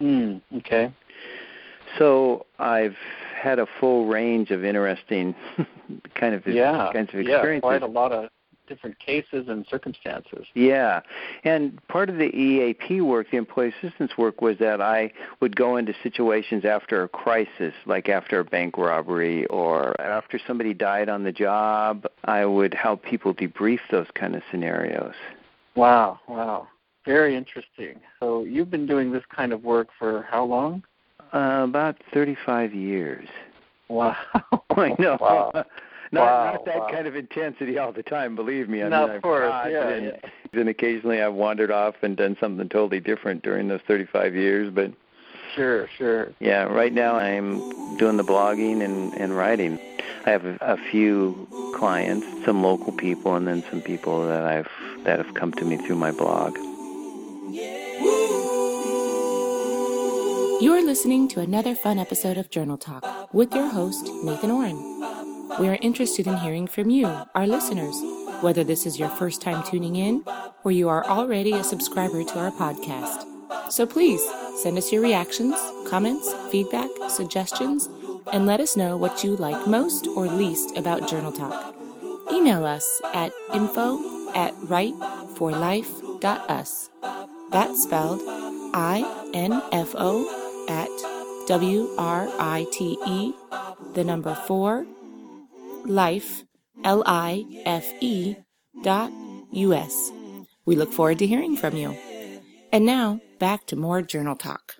Mm, 0.01 0.41
okay. 0.57 0.93
So 1.97 2.45
I've 2.59 2.97
had 3.41 3.59
a 3.59 3.67
full 3.79 4.07
range 4.07 4.51
of 4.51 4.65
interesting 4.65 5.35
kind 6.15 6.35
of 6.35 6.45
yeah, 6.47 6.89
kinds 6.91 7.09
of 7.13 7.21
yeah, 7.21 7.37
experiences. 7.37 7.61
quite 7.61 7.83
a 7.83 7.87
lot 7.87 8.11
of 8.11 8.29
different 8.67 8.97
cases 8.99 9.45
and 9.47 9.65
circumstances. 9.69 10.45
Yeah. 10.53 11.01
And 11.43 11.85
part 11.87 12.09
of 12.09 12.17
the 12.17 12.35
EAP 12.35 13.01
work, 13.01 13.27
the 13.31 13.37
employee 13.37 13.73
assistance 13.81 14.11
work, 14.17 14.41
was 14.41 14.57
that 14.59 14.81
I 14.81 15.11
would 15.39 15.55
go 15.55 15.77
into 15.77 15.93
situations 16.03 16.65
after 16.65 17.03
a 17.03 17.07
crisis, 17.09 17.73
like 17.85 18.09
after 18.09 18.39
a 18.39 18.45
bank 18.45 18.77
robbery 18.77 19.45
or 19.47 19.99
after 19.99 20.39
somebody 20.47 20.73
died 20.73 21.09
on 21.09 21.23
the 21.23 21.31
job. 21.31 22.05
I 22.25 22.45
would 22.45 22.73
help 22.73 23.03
people 23.03 23.33
debrief 23.33 23.79
those 23.91 24.07
kind 24.15 24.35
of 24.35 24.41
scenarios. 24.51 25.13
Wow, 25.75 26.19
wow. 26.27 26.67
Very 27.05 27.35
interesting. 27.35 27.99
So 28.19 28.43
you've 28.43 28.71
been 28.71 28.87
doing 28.87 29.11
this 29.11 29.23
kind 29.33 29.53
of 29.53 29.63
work 29.63 29.89
for 29.99 30.23
how 30.23 30.43
long? 30.43 30.83
Uh, 31.33 31.65
about 31.67 31.97
35 32.13 32.73
years. 32.73 33.27
Wow. 33.89 34.15
I 34.71 34.95
know. 34.97 35.17
Wow. 35.19 35.65
Not, 36.11 36.21
Wow, 36.23 36.51
not 36.53 36.65
that 36.65 36.79
wow. 36.79 36.89
kind 36.91 37.07
of 37.07 37.15
intensity 37.15 37.77
all 37.77 37.91
the 37.91 38.03
time, 38.03 38.35
believe 38.35 38.69
me. 38.69 38.83
I 38.83 38.89
No, 38.89 39.01
mean, 39.01 39.09
of 39.09 39.15
I've 39.17 39.21
course, 39.21 39.51
yeah, 39.69 39.87
and, 39.89 40.05
yeah. 40.05 40.59
and 40.59 40.69
occasionally 40.69 41.21
I've 41.21 41.33
wandered 41.33 41.71
off 41.71 41.95
and 42.03 42.15
done 42.15 42.37
something 42.39 42.69
totally 42.69 42.99
different 42.99 43.41
during 43.43 43.67
those 43.67 43.81
35 43.87 44.35
years. 44.35 44.71
But 44.73 44.91
Sure, 45.55 45.87
sure. 45.97 46.31
yeah, 46.39 46.63
right 46.63 46.93
now 46.93 47.15
I'm 47.15 47.97
doing 47.97 48.17
the 48.17 48.23
blogging 48.23 48.83
and, 48.83 49.13
and 49.13 49.35
writing. 49.35 49.79
I 50.25 50.31
have 50.31 50.45
a, 50.45 50.57
a 50.61 50.77
few 50.91 51.47
clients, 51.75 52.25
some 52.45 52.61
local 52.63 52.91
people, 52.91 53.35
and 53.35 53.47
then 53.47 53.63
some 53.71 53.81
people 53.81 54.27
that 54.27 54.43
I've 54.43 54.69
that 55.03 55.19
have 55.23 55.33
come 55.35 55.51
to 55.53 55.65
me 55.65 55.77
through 55.77 55.95
my 55.97 56.11
blog. 56.11 56.57
You 60.61 60.73
are 60.73 60.81
listening 60.81 61.27
to 61.29 61.41
another 61.41 61.75
fun 61.75 61.99
episode 61.99 62.37
of 62.37 62.49
Journal 62.49 62.77
Talk 62.77 63.31
with 63.33 63.53
your 63.53 63.67
host, 63.67 64.09
Nathan 64.23 64.49
Ohren. 64.49 64.94
We 65.59 65.67
are 65.69 65.77
interested 65.81 66.27
in 66.27 66.35
hearing 66.37 66.67
from 66.67 66.89
you, 66.89 67.07
our 67.33 67.47
listeners, 67.47 67.95
whether 68.41 68.65
this 68.65 68.85
is 68.85 68.99
your 68.99 69.07
first 69.09 69.41
time 69.41 69.63
tuning 69.63 69.95
in 69.95 70.23
or 70.65 70.71
you 70.71 70.89
are 70.89 71.05
already 71.05 71.53
a 71.53 71.63
subscriber 71.63 72.25
to 72.25 72.39
our 72.39 72.51
podcast. 72.51 73.23
So 73.71 73.85
please 73.85 74.21
send 74.61 74.77
us 74.77 74.91
your 74.91 75.01
reactions, 75.01 75.55
comments, 75.87 76.33
feedback, 76.51 76.89
suggestions, 77.07 77.87
and 78.33 78.45
let 78.45 78.59
us 78.59 78.75
know 78.75 78.97
what 78.97 79.23
you 79.23 79.37
like 79.37 79.65
most 79.65 80.07
or 80.07 80.27
least 80.27 80.75
about 80.75 81.07
Journal 81.07 81.31
Talk. 81.31 81.73
Email 82.31 82.65
us 82.65 83.01
at 83.13 83.31
info 83.53 84.33
at 84.33 84.53
writeforlife.us. 84.55 86.89
That's 87.51 87.83
spelled 87.83 88.21
I 88.73 89.29
N 89.33 89.61
F 89.71 89.95
O 89.97 90.67
at 90.67 90.89
W 91.47 91.95
R 91.97 92.27
I 92.39 92.65
T 92.73 92.97
E, 93.07 93.31
the 93.93 94.03
number 94.03 94.35
four, 94.35 94.85
life, 95.89 96.43
L 96.83 97.03
I 97.05 97.45
F 97.65 97.91
E 98.01 98.35
dot 98.83 99.11
U 99.51 99.73
S. 99.73 100.11
We 100.65 100.75
look 100.75 100.91
forward 100.91 101.19
to 101.19 101.27
hearing 101.27 101.55
from 101.55 101.75
you. 101.77 101.95
And 102.71 102.85
now, 102.85 103.21
back 103.39 103.65
to 103.67 103.75
more 103.75 104.01
journal 104.01 104.35
talk. 104.35 104.75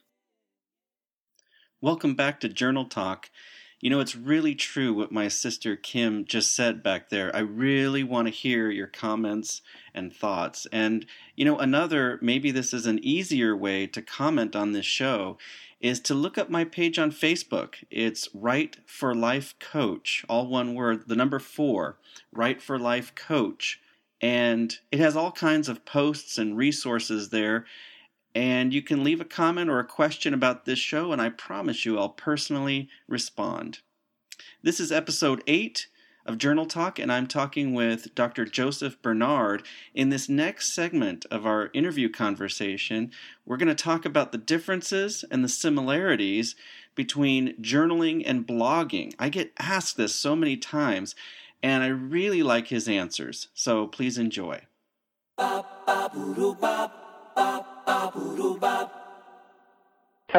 Welcome 1.81 2.15
back 2.15 2.39
to 2.39 2.49
Journal 2.49 2.85
Talk. 2.85 3.29
You 3.79 3.89
know, 3.91 3.99
it's 3.99 4.15
really 4.15 4.55
true 4.55 4.93
what 4.93 5.11
my 5.11 5.27
sister 5.27 5.75
Kim 5.75 6.25
just 6.25 6.55
said 6.55 6.81
back 6.81 7.09
there. 7.09 7.35
I 7.35 7.39
really 7.39 8.03
want 8.03 8.27
to 8.27 8.33
hear 8.33 8.71
your 8.71 8.87
comments 8.87 9.61
and 9.93 10.11
thoughts. 10.11 10.65
And, 10.71 11.05
you 11.35 11.45
know, 11.45 11.59
another, 11.59 12.17
maybe 12.21 12.49
this 12.49 12.73
is 12.73 12.87
an 12.87 12.99
easier 13.03 13.55
way 13.55 13.85
to 13.87 14.01
comment 14.01 14.55
on 14.55 14.71
this 14.71 14.85
show, 14.85 15.37
is 15.85 15.99
to 15.99 16.15
look 16.15 16.37
up 16.37 16.49
my 16.49 16.63
page 16.63 16.97
on 16.97 17.11
Facebook. 17.11 17.75
It's 17.91 18.27
Write 18.33 18.77
for 18.87 19.13
Life 19.13 19.53
Coach, 19.59 20.25
all 20.27 20.47
one 20.47 20.73
word, 20.73 21.07
the 21.07 21.15
number 21.15 21.37
four, 21.37 21.97
Write 22.31 22.61
for 22.61 22.79
Life 22.79 23.13
Coach. 23.13 23.79
And 24.19 24.75
it 24.91 24.99
has 24.99 25.15
all 25.15 25.31
kinds 25.31 25.69
of 25.69 25.85
posts 25.85 26.37
and 26.37 26.57
resources 26.57 27.29
there 27.29 27.65
and 28.35 28.73
you 28.73 28.81
can 28.81 29.03
leave 29.03 29.21
a 29.21 29.25
comment 29.25 29.69
or 29.69 29.79
a 29.79 29.85
question 29.85 30.33
about 30.33 30.65
this 30.65 30.77
show, 30.77 31.13
and 31.13 31.21
I 31.21 31.29
promise 31.29 31.85
you 31.85 31.97
I'll 31.97 32.09
personally 32.09 32.89
respond. 33.07 33.79
This 34.61 34.81
is 34.81 34.91
episode 34.91 35.41
8 35.47 35.87
of 36.25 36.39
Journal 36.39 36.65
Talk, 36.65 36.97
and 36.97 37.11
I'm 37.11 37.27
talking 37.27 37.73
with 37.73 38.15
Dr. 38.15 38.45
Joseph 38.45 38.99
Bernard. 39.01 39.63
In 39.93 40.09
this 40.09 40.27
next 40.27 40.73
segment 40.73 41.25
of 41.29 41.45
our 41.45 41.69
interview 41.73 42.09
conversation, 42.09 43.11
we're 43.45 43.57
going 43.57 43.67
to 43.67 43.75
talk 43.75 44.05
about 44.05 44.31
the 44.31 44.37
differences 44.37 45.23
and 45.29 45.43
the 45.43 45.49
similarities 45.49 46.55
between 46.95 47.55
journaling 47.61 48.23
and 48.25 48.47
blogging. 48.47 49.13
I 49.19 49.29
get 49.29 49.51
asked 49.59 49.97
this 49.97 50.15
so 50.15 50.35
many 50.35 50.57
times, 50.57 51.13
and 51.61 51.83
I 51.83 51.87
really 51.87 52.41
like 52.41 52.67
his 52.67 52.87
answers, 52.87 53.49
so 53.53 53.85
please 53.85 54.17
enjoy. 54.17 54.61
Tell 55.37 55.67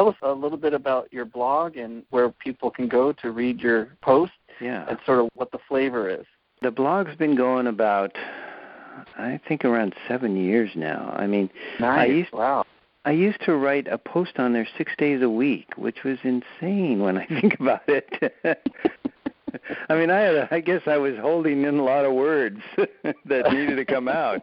us 0.09 0.17
a 0.21 0.33
little 0.33 0.59
bit 0.59 0.75
about 0.75 1.13
your 1.13 1.25
blog 1.25 1.77
and 1.77 2.03
where 2.11 2.31
people 2.31 2.71
can 2.71 2.89
go 2.89 3.13
to 3.13 3.31
read 3.31 3.61
your 3.61 3.97
posts 4.03 4.36
Yeah. 4.61 4.87
and 4.89 4.99
sort 5.07 5.21
of 5.21 5.29
what 5.35 5.53
the 5.53 5.59
flavor 5.69 6.09
is. 6.09 6.25
The 6.63 6.71
blog's 6.71 7.15
been 7.17 7.35
going 7.37 7.67
about, 7.67 8.17
I 9.19 9.39
think, 9.47 9.65
around 9.65 9.95
seven 10.09 10.37
years 10.37 10.71
now. 10.75 11.15
I 11.17 11.27
mean, 11.27 11.51
Nice. 11.81 12.11
used- 12.11 12.33
wow. 12.33 12.65
I 13.05 13.13
used 13.13 13.41
to 13.43 13.55
write 13.55 13.87
a 13.87 13.99
post 13.99 14.39
on 14.39 14.53
there 14.53 14.67
six 14.77 14.93
days 14.99 15.23
a 15.23 15.31
week, 15.31 15.69
which 15.77 16.03
was 16.03 16.19
insane 16.25 17.01
when 17.01 17.17
I 17.19 17.27
think 17.41 17.61
about 17.61 17.83
it. 17.89 18.35
I 19.89 19.95
mean, 19.95 20.11
I 20.11 20.19
had 20.19 20.35
a, 20.35 20.49
I 20.51 20.61
guess 20.61 20.83
I 20.87 20.97
was 20.97 21.15
holding 21.21 21.63
in 21.65 21.79
a 21.79 21.85
lot 21.85 22.05
of 22.05 22.13
words 22.15 22.61
that 22.77 23.53
needed 23.53 23.77
to 23.77 23.85
come 23.85 24.09
out. 24.09 24.43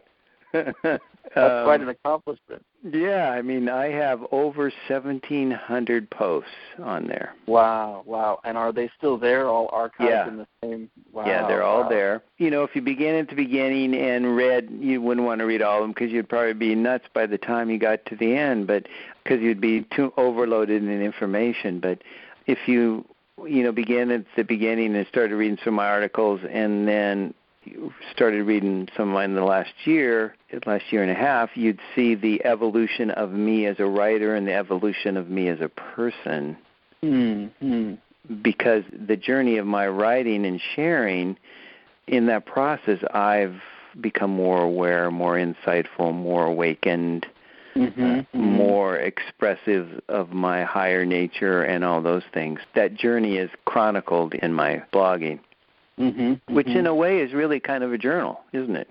That's 0.54 1.64
quite 1.64 1.80
Um, 1.80 1.82
an 1.82 1.88
accomplishment. 1.88 2.64
yeah, 2.84 3.30
I 3.30 3.42
mean, 3.42 3.68
I 3.68 3.88
have 3.88 4.24
over 4.30 4.70
1,700 4.86 6.08
posts 6.10 6.50
on 6.80 7.08
there. 7.08 7.34
Wow, 7.46 8.04
wow. 8.06 8.38
And 8.44 8.56
are 8.56 8.72
they 8.72 8.88
still 8.96 9.16
there, 9.18 9.48
all 9.48 9.68
archived 9.68 10.10
Yeah. 10.10 10.28
in 10.28 10.36
the 10.36 10.46
same? 10.62 10.90
Wow, 11.12 11.26
yeah, 11.26 11.46
they're 11.48 11.64
all 11.64 11.82
wow. 11.82 11.88
there. 11.88 12.22
You 12.38 12.50
know, 12.50 12.62
if 12.62 12.76
you 12.76 12.82
begin 12.82 13.16
at 13.16 13.28
the 13.28 13.34
beginning 13.34 13.94
and 13.96 14.36
read, 14.36 14.68
you 14.80 15.02
wouldn't 15.02 15.26
want 15.26 15.40
to 15.40 15.46
read 15.46 15.60
all 15.62 15.78
of 15.78 15.82
them 15.82 15.92
because 15.92 16.12
you'd 16.12 16.28
probably 16.28 16.52
be 16.52 16.74
nuts 16.76 17.06
by 17.12 17.26
the 17.26 17.38
time 17.38 17.68
you 17.68 17.78
got 17.78 18.04
to 18.06 18.16
the 18.16 18.36
end, 18.36 18.68
but 18.68 18.86
because 19.24 19.40
you'd 19.40 19.60
be 19.60 19.82
too 19.96 20.12
overloaded 20.16 20.84
in 20.84 21.02
information. 21.02 21.80
But 21.80 22.02
if 22.46 22.68
you, 22.68 23.04
you 23.44 23.64
know, 23.64 23.72
begin 23.72 24.12
at 24.12 24.24
the 24.36 24.44
beginning 24.44 24.94
and 24.94 25.04
started 25.08 25.34
reading 25.34 25.58
some 25.64 25.74
of 25.74 25.78
my 25.78 25.88
articles 25.88 26.40
and 26.48 26.86
then 26.86 27.34
started 28.12 28.44
reading 28.44 28.88
some 28.96 29.08
of 29.08 29.14
mine 29.14 29.30
in 29.30 29.36
the 29.36 29.44
last 29.44 29.72
year, 29.84 30.34
last 30.66 30.84
year 30.90 31.02
and 31.02 31.10
a 31.10 31.14
half, 31.14 31.50
you'd 31.54 31.80
see 31.94 32.14
the 32.14 32.44
evolution 32.44 33.10
of 33.10 33.32
me 33.32 33.66
as 33.66 33.80
a 33.80 33.86
writer 33.86 34.34
and 34.34 34.46
the 34.46 34.54
evolution 34.54 35.16
of 35.16 35.28
me 35.28 35.48
as 35.48 35.60
a 35.60 35.68
person 35.68 36.56
Mm-hmm. 37.02 37.94
because 38.40 38.82
the 39.06 39.16
journey 39.16 39.58
of 39.58 39.66
my 39.66 39.86
writing 39.86 40.46
and 40.46 40.58
sharing 40.74 41.36
in 42.06 42.24
that 42.26 42.46
process 42.46 42.98
i've 43.12 43.60
become 44.00 44.30
more 44.30 44.62
aware 44.62 45.10
more 45.10 45.34
insightful 45.34 46.14
more 46.14 46.46
awakened 46.46 47.26
Mm-hmm. 47.76 48.38
more 48.40 48.96
expressive 48.96 50.00
of 50.08 50.30
my 50.30 50.62
higher 50.62 51.04
nature 51.04 51.62
and 51.64 51.84
all 51.84 52.00
those 52.00 52.22
things 52.32 52.60
that 52.74 52.94
journey 52.94 53.36
is 53.36 53.50
chronicled 53.66 54.32
in 54.34 54.54
my 54.54 54.80
blogging 54.92 55.40
Mm-hmm. 55.98 56.54
which 56.54 56.66
in 56.66 56.86
a 56.86 56.94
way 56.94 57.20
is 57.20 57.32
really 57.32 57.60
kind 57.60 57.84
of 57.84 57.92
a 57.92 57.98
journal 57.98 58.40
isn't 58.52 58.74
it 58.74 58.88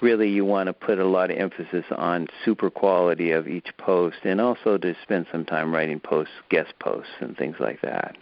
really 0.00 0.28
you 0.28 0.44
want 0.44 0.66
to 0.66 0.72
put 0.72 0.98
a 0.98 1.06
lot 1.06 1.30
of 1.30 1.38
emphasis 1.38 1.84
on 1.96 2.28
super 2.44 2.70
quality 2.70 3.30
of 3.30 3.48
each 3.48 3.68
post, 3.78 4.16
and 4.24 4.40
also 4.40 4.76
to 4.78 4.94
spend 5.02 5.26
some 5.32 5.44
time 5.44 5.74
writing 5.74 6.00
posts, 6.00 6.34
guest 6.50 6.74
posts, 6.80 7.12
and 7.20 7.36
things 7.36 7.56
like 7.60 7.80
that. 7.82 8.16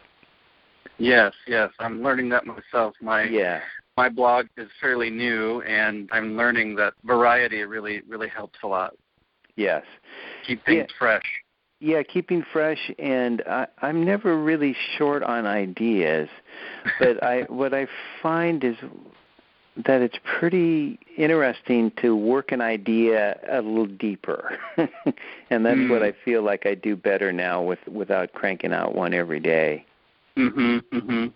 Yes, 0.98 1.32
yes. 1.46 1.70
I'm 1.80 2.02
learning 2.02 2.28
that 2.30 2.46
myself. 2.46 2.94
My 3.00 3.24
Yeah. 3.24 3.60
my 3.96 4.08
blog 4.08 4.46
is 4.56 4.68
fairly 4.80 5.10
new, 5.10 5.62
and 5.62 6.08
I'm 6.12 6.36
learning 6.36 6.76
that 6.76 6.94
variety 7.04 7.64
really 7.64 8.02
really 8.08 8.28
helps 8.28 8.58
a 8.62 8.66
lot. 8.66 8.94
Yes. 9.56 9.84
Keep 10.46 10.64
things 10.64 10.90
fresh. 10.98 11.43
Yeah, 11.84 12.02
keeping 12.02 12.42
fresh, 12.50 12.90
and 12.98 13.42
I, 13.46 13.66
I'm 13.82 14.06
never 14.06 14.42
really 14.42 14.74
short 14.96 15.22
on 15.22 15.44
ideas, 15.44 16.30
but 16.98 17.22
I 17.22 17.42
what 17.48 17.74
I 17.74 17.86
find 18.22 18.64
is 18.64 18.76
that 19.84 20.00
it's 20.00 20.16
pretty 20.38 20.98
interesting 21.18 21.92
to 22.00 22.16
work 22.16 22.52
an 22.52 22.62
idea 22.62 23.38
a 23.50 23.60
little 23.60 23.86
deeper, 23.86 24.56
and 25.50 25.66
that's 25.66 25.76
mm. 25.76 25.90
what 25.90 26.02
I 26.02 26.14
feel 26.24 26.42
like 26.42 26.64
I 26.64 26.74
do 26.74 26.96
better 26.96 27.32
now 27.32 27.60
with 27.62 27.80
without 27.86 28.32
cranking 28.32 28.72
out 28.72 28.94
one 28.94 29.12
every 29.12 29.40
day. 29.40 29.84
Mhm. 30.38 30.82
Mhm. 30.90 31.32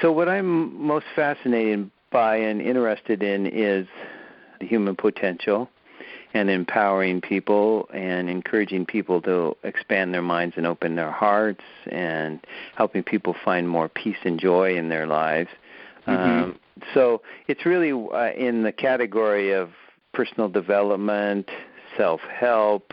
So 0.00 0.12
what 0.12 0.28
I'm 0.28 0.80
most 0.80 1.06
fascinated 1.16 1.90
by 2.12 2.36
and 2.36 2.62
interested 2.62 3.24
in 3.24 3.46
is 3.46 3.88
the 4.60 4.66
human 4.66 4.94
potential 4.94 5.68
and 6.32 6.48
empowering 6.48 7.20
people 7.20 7.88
and 7.92 8.30
encouraging 8.30 8.86
people 8.86 9.20
to 9.22 9.56
expand 9.64 10.14
their 10.14 10.22
minds 10.22 10.54
and 10.56 10.66
open 10.66 10.94
their 10.94 11.10
hearts 11.10 11.64
and 11.90 12.40
helping 12.76 13.02
people 13.02 13.34
find 13.44 13.68
more 13.68 13.88
peace 13.88 14.16
and 14.24 14.38
joy 14.38 14.76
in 14.76 14.88
their 14.88 15.06
lives. 15.06 15.50
Mm-hmm. 16.06 16.44
Um, 16.44 16.58
so 16.94 17.22
it's 17.48 17.66
really 17.66 17.92
uh, 17.92 18.32
in 18.32 18.62
the 18.62 18.72
category 18.72 19.52
of 19.52 19.70
personal 20.14 20.48
development, 20.48 21.48
self 21.96 22.20
help, 22.20 22.92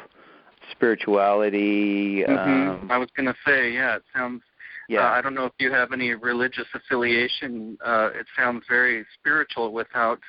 spirituality. 0.71 2.23
Mm-hmm. 2.27 2.69
Um, 2.69 2.91
I 2.91 2.97
was 2.97 3.09
going 3.15 3.27
to 3.27 3.35
say, 3.45 3.71
yeah, 3.71 3.97
it 3.97 4.03
sounds. 4.15 4.41
Yeah. 4.89 5.01
Uh, 5.01 5.11
I 5.11 5.21
don't 5.21 5.35
know 5.35 5.45
if 5.45 5.53
you 5.59 5.71
have 5.71 5.91
any 5.91 6.13
religious 6.13 6.67
affiliation. 6.73 7.77
Uh, 7.85 8.09
it 8.15 8.25
sounds 8.37 8.63
very 8.69 9.05
spiritual 9.19 9.73
without 9.73 10.19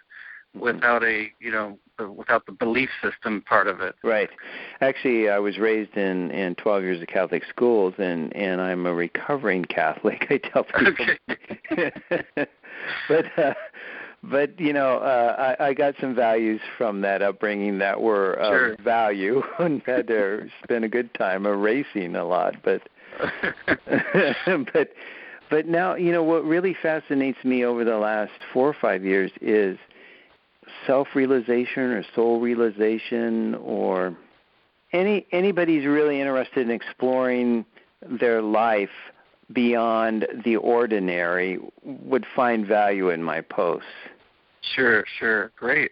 without 0.54 1.04
a 1.04 1.30
you 1.40 1.52
know 1.52 1.78
without 2.06 2.46
the 2.46 2.52
belief 2.52 2.90
system 3.02 3.42
part 3.42 3.66
of 3.66 3.80
it. 3.80 3.94
Right. 4.02 4.30
Actually, 4.80 5.28
I 5.28 5.38
was 5.38 5.58
raised 5.58 5.96
in 5.96 6.30
in 6.30 6.54
12 6.56 6.82
years 6.82 7.02
of 7.02 7.08
Catholic 7.08 7.42
schools, 7.48 7.94
and 7.98 8.34
and 8.36 8.60
I'm 8.60 8.86
a 8.86 8.94
recovering 8.94 9.64
Catholic. 9.64 10.26
I 10.30 10.38
tell 10.38 10.64
people. 10.64 10.94
Okay. 11.70 11.92
but 13.08 13.38
uh, 13.38 13.54
but 14.22 14.58
you 14.58 14.72
know, 14.72 14.98
uh, 14.98 15.54
I, 15.58 15.68
I 15.68 15.74
got 15.74 15.94
some 16.00 16.14
values 16.14 16.60
from 16.76 17.00
that 17.02 17.22
upbringing 17.22 17.78
that 17.78 18.00
were 18.00 18.34
of 18.34 18.50
sure. 18.50 18.76
value, 18.82 19.42
and 19.58 19.82
had 19.86 20.08
to 20.08 20.48
spend 20.64 20.84
a 20.84 20.88
good 20.88 21.12
time 21.14 21.46
erasing 21.46 22.16
a 22.16 22.24
lot. 22.24 22.56
But 22.62 22.82
but 24.72 24.90
but 25.50 25.66
now 25.66 25.94
you 25.94 26.12
know 26.12 26.22
what 26.22 26.44
really 26.44 26.76
fascinates 26.80 27.42
me 27.44 27.64
over 27.64 27.84
the 27.84 27.96
last 27.96 28.32
four 28.52 28.68
or 28.68 28.76
five 28.80 29.04
years 29.04 29.30
is 29.40 29.78
self 30.86 31.08
realization 31.14 31.82
or 31.82 32.04
soul 32.14 32.40
realization 32.40 33.54
or 33.56 34.16
any 34.92 35.26
anybody's 35.32 35.86
really 35.86 36.20
interested 36.20 36.66
in 36.66 36.70
exploring 36.70 37.64
their 38.20 38.42
life 38.42 38.90
beyond 39.52 40.26
the 40.44 40.56
ordinary 40.56 41.58
would 41.82 42.26
find 42.36 42.66
value 42.66 43.10
in 43.10 43.22
my 43.22 43.40
posts. 43.40 43.86
Sure, 44.74 45.04
sure. 45.18 45.52
Great. 45.56 45.90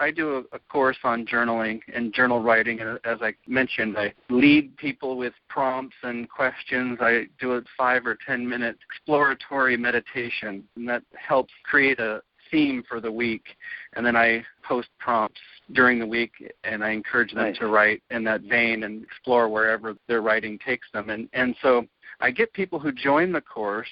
I 0.00 0.10
do 0.10 0.36
a, 0.36 0.56
a 0.56 0.58
course 0.70 0.96
on 1.02 1.26
journaling 1.26 1.80
and 1.92 2.12
journal 2.12 2.40
writing, 2.40 2.80
and 2.80 3.00
as 3.04 3.18
I 3.20 3.34
mentioned, 3.46 3.96
I 3.98 4.14
lead 4.30 4.76
people 4.76 5.16
with 5.16 5.32
prompts 5.48 5.96
and 6.02 6.28
questions. 6.28 6.98
I 7.00 7.26
do 7.40 7.54
a 7.54 7.62
five 7.76 8.06
or 8.06 8.16
ten 8.26 8.48
minute 8.48 8.76
exploratory 8.88 9.76
meditation, 9.76 10.64
and 10.76 10.88
that 10.88 11.02
helps 11.14 11.52
create 11.64 11.98
a, 11.98 12.22
theme 12.50 12.82
for 12.88 13.00
the 13.00 13.10
week, 13.10 13.44
and 13.94 14.04
then 14.04 14.16
I 14.16 14.44
post 14.62 14.88
prompts 14.98 15.40
during 15.72 15.98
the 15.98 16.06
week, 16.06 16.32
and 16.64 16.84
I 16.84 16.90
encourage 16.90 17.32
them 17.32 17.44
nice. 17.44 17.58
to 17.58 17.66
write 17.66 18.02
in 18.10 18.24
that 18.24 18.42
vein 18.42 18.84
and 18.84 19.02
explore 19.02 19.48
wherever 19.48 19.94
their 20.06 20.22
writing 20.22 20.58
takes 20.58 20.86
them. 20.92 21.10
And 21.10 21.28
and 21.32 21.54
so 21.62 21.86
I 22.20 22.30
get 22.30 22.52
people 22.52 22.78
who 22.78 22.92
join 22.92 23.32
the 23.32 23.40
course 23.40 23.88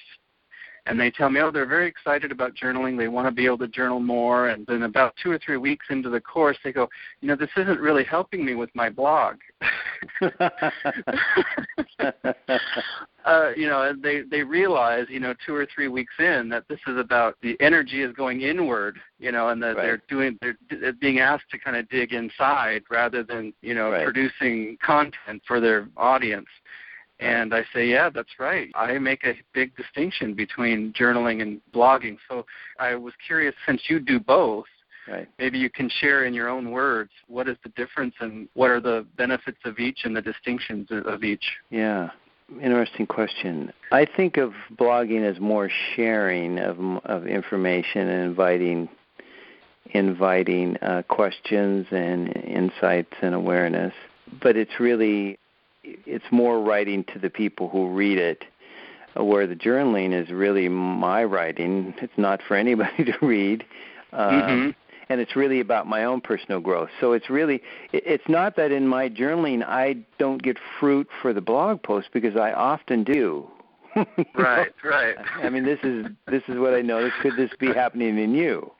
and 0.87 0.99
they 0.99 1.11
tell 1.11 1.29
me, 1.29 1.41
oh, 1.41 1.51
they're 1.51 1.65
very 1.65 1.87
excited 1.87 2.31
about 2.31 2.55
journaling. 2.55 2.97
They 2.97 3.07
want 3.07 3.27
to 3.27 3.31
be 3.31 3.45
able 3.45 3.57
to 3.59 3.67
journal 3.67 3.99
more. 3.99 4.49
And 4.49 4.65
then 4.67 4.83
about 4.83 5.15
two 5.21 5.31
or 5.31 5.39
three 5.39 5.57
weeks 5.57 5.85
into 5.89 6.09
the 6.09 6.21
course, 6.21 6.57
they 6.63 6.71
go, 6.71 6.87
you 7.21 7.27
know, 7.27 7.35
this 7.35 7.49
isn't 7.57 7.79
really 7.79 8.03
helping 8.03 8.45
me 8.45 8.55
with 8.55 8.69
my 8.73 8.89
blog. 8.89 9.35
uh, 13.25 13.51
you 13.55 13.67
know, 13.67 13.93
they 14.01 14.21
they 14.21 14.43
realize, 14.43 15.05
you 15.09 15.19
know, 15.19 15.33
two 15.45 15.53
or 15.53 15.67
three 15.73 15.89
weeks 15.89 16.13
in 16.19 16.47
that 16.49 16.63
this 16.69 16.79
is 16.87 16.97
about 16.97 17.35
the 17.41 17.57
energy 17.59 18.01
is 18.01 18.13
going 18.13 18.41
inward, 18.41 18.97
you 19.19 19.31
know, 19.31 19.49
and 19.49 19.61
that 19.61 19.75
right. 19.75 19.83
they're 19.83 20.01
doing 20.07 20.37
they're 20.41 20.93
being 20.93 21.19
asked 21.19 21.49
to 21.51 21.59
kind 21.59 21.75
of 21.75 21.89
dig 21.89 22.13
inside 22.13 22.83
rather 22.89 23.23
than 23.23 23.53
you 23.61 23.73
know 23.73 23.91
right. 23.91 24.03
producing 24.03 24.77
content 24.83 25.41
for 25.45 25.59
their 25.59 25.89
audience. 25.97 26.47
And 27.19 27.53
I 27.53 27.63
say, 27.73 27.87
yeah, 27.87 28.09
that's 28.09 28.39
right. 28.39 28.69
I 28.75 28.97
make 28.99 29.23
a 29.23 29.33
big 29.53 29.75
distinction 29.75 30.33
between 30.33 30.93
journaling 30.93 31.41
and 31.41 31.59
blogging. 31.73 32.17
So 32.29 32.45
I 32.79 32.95
was 32.95 33.13
curious, 33.25 33.55
since 33.65 33.81
you 33.89 33.99
do 33.99 34.19
both, 34.19 34.65
right. 35.07 35.27
maybe 35.39 35.57
you 35.57 35.69
can 35.69 35.89
share 35.99 36.25
in 36.25 36.33
your 36.33 36.47
own 36.47 36.69
words 36.69 37.09
what 37.27 37.47
is 37.47 37.57
the 37.63 37.69
difference 37.69 38.13
and 38.19 38.47
what 38.53 38.69
are 38.69 38.79
the 38.79 39.05
benefits 39.17 39.57
of 39.65 39.79
each 39.79 39.99
and 40.03 40.15
the 40.15 40.21
distinctions 40.21 40.87
of 40.91 41.23
each. 41.23 41.43
Yeah. 41.71 42.11
Interesting 42.61 43.07
question. 43.07 43.73
I 43.91 44.05
think 44.05 44.37
of 44.37 44.53
blogging 44.77 45.29
as 45.29 45.37
more 45.37 45.69
sharing 45.95 46.59
of 46.59 46.79
of 47.03 47.27
information 47.27 48.07
and 48.07 48.23
inviting 48.23 48.87
inviting 49.91 50.77
uh, 50.77 51.01
questions 51.09 51.85
and 51.91 52.33
insights 52.37 53.11
and 53.21 53.35
awareness. 53.35 53.93
But 54.41 54.55
it's 54.55 54.79
really 54.79 55.37
it's 56.05 56.25
more 56.31 56.61
writing 56.61 57.03
to 57.13 57.19
the 57.19 57.29
people 57.29 57.69
who 57.69 57.89
read 57.89 58.17
it 58.17 58.43
where 59.15 59.47
the 59.47 59.55
journaling 59.55 60.13
is 60.13 60.29
really 60.29 60.69
my 60.69 61.23
writing 61.23 61.93
it's 62.01 62.17
not 62.17 62.41
for 62.47 62.55
anybody 62.55 63.03
to 63.05 63.13
read 63.21 63.63
um, 64.13 64.29
mm-hmm. 64.29 64.69
and 65.09 65.21
it's 65.21 65.35
really 65.35 65.59
about 65.59 65.87
my 65.87 66.03
own 66.03 66.21
personal 66.21 66.59
growth 66.59 66.89
so 66.99 67.13
it's 67.13 67.29
really 67.29 67.61
it's 67.93 68.27
not 68.27 68.55
that 68.55 68.71
in 68.71 68.87
my 68.87 69.09
journaling 69.09 69.63
i 69.65 69.95
don't 70.19 70.43
get 70.43 70.57
fruit 70.79 71.07
for 71.21 71.33
the 71.33 71.41
blog 71.41 71.81
post 71.81 72.09
because 72.13 72.35
i 72.35 72.51
often 72.51 73.03
do 73.03 73.47
right 74.35 74.73
right 74.83 75.15
i 75.37 75.49
mean 75.49 75.65
this 75.65 75.79
is 75.83 76.05
this 76.27 76.43
is 76.47 76.57
what 76.59 76.73
i 76.73 76.81
notice 76.81 77.13
could 77.21 77.35
this 77.35 77.51
be 77.59 77.67
happening 77.67 78.17
in 78.19 78.33
you 78.33 78.71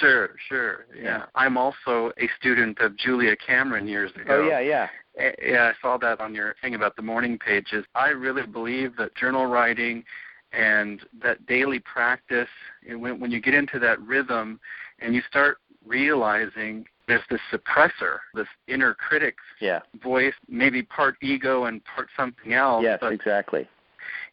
Sure, 0.00 0.30
sure. 0.48 0.86
Yeah. 0.96 1.02
yeah. 1.02 1.24
I'm 1.34 1.56
also 1.56 2.12
a 2.18 2.28
student 2.38 2.80
of 2.80 2.96
Julia 2.96 3.36
Cameron 3.36 3.86
years 3.86 4.10
ago. 4.12 4.40
Oh 4.42 4.48
yeah, 4.48 4.60
yeah. 4.60 4.88
Eh, 5.18 5.32
yeah, 5.42 5.72
I 5.72 5.72
saw 5.80 5.96
that 5.98 6.20
on 6.20 6.34
your 6.34 6.54
thing 6.60 6.74
about 6.74 6.96
the 6.96 7.02
morning 7.02 7.38
pages. 7.38 7.84
I 7.94 8.08
really 8.08 8.46
believe 8.46 8.96
that 8.96 9.14
journal 9.14 9.46
writing 9.46 10.04
and 10.52 11.00
that 11.22 11.46
daily 11.46 11.80
practice, 11.80 12.48
eh, 12.88 12.94
when, 12.94 13.20
when 13.20 13.30
you 13.30 13.40
get 13.40 13.54
into 13.54 13.78
that 13.80 14.00
rhythm 14.00 14.60
and 15.00 15.14
you 15.14 15.22
start 15.28 15.58
realizing 15.86 16.86
there's 17.06 17.22
this 17.30 17.40
suppressor, 17.52 18.18
this 18.34 18.46
inner 18.66 18.94
critic 18.94 19.36
yeah. 19.60 19.80
voice, 20.02 20.34
maybe 20.48 20.82
part 20.82 21.16
ego 21.20 21.64
and 21.64 21.82
part 21.84 22.08
something 22.16 22.54
else. 22.54 22.82
Yes, 22.82 23.00
exactly. 23.02 23.68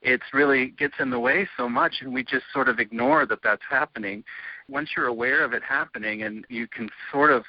It's 0.01 0.23
really 0.33 0.69
gets 0.69 0.95
in 0.99 1.09
the 1.09 1.19
way 1.19 1.47
so 1.57 1.69
much, 1.69 1.97
and 2.01 2.13
we 2.13 2.23
just 2.23 2.45
sort 2.53 2.69
of 2.69 2.79
ignore 2.79 3.25
that 3.25 3.39
that's 3.43 3.61
happening. 3.69 4.23
Once 4.67 4.89
you're 4.95 5.07
aware 5.07 5.43
of 5.43 5.53
it 5.53 5.61
happening, 5.63 6.23
and 6.23 6.45
you 6.49 6.67
can 6.67 6.89
sort 7.11 7.31
of 7.31 7.43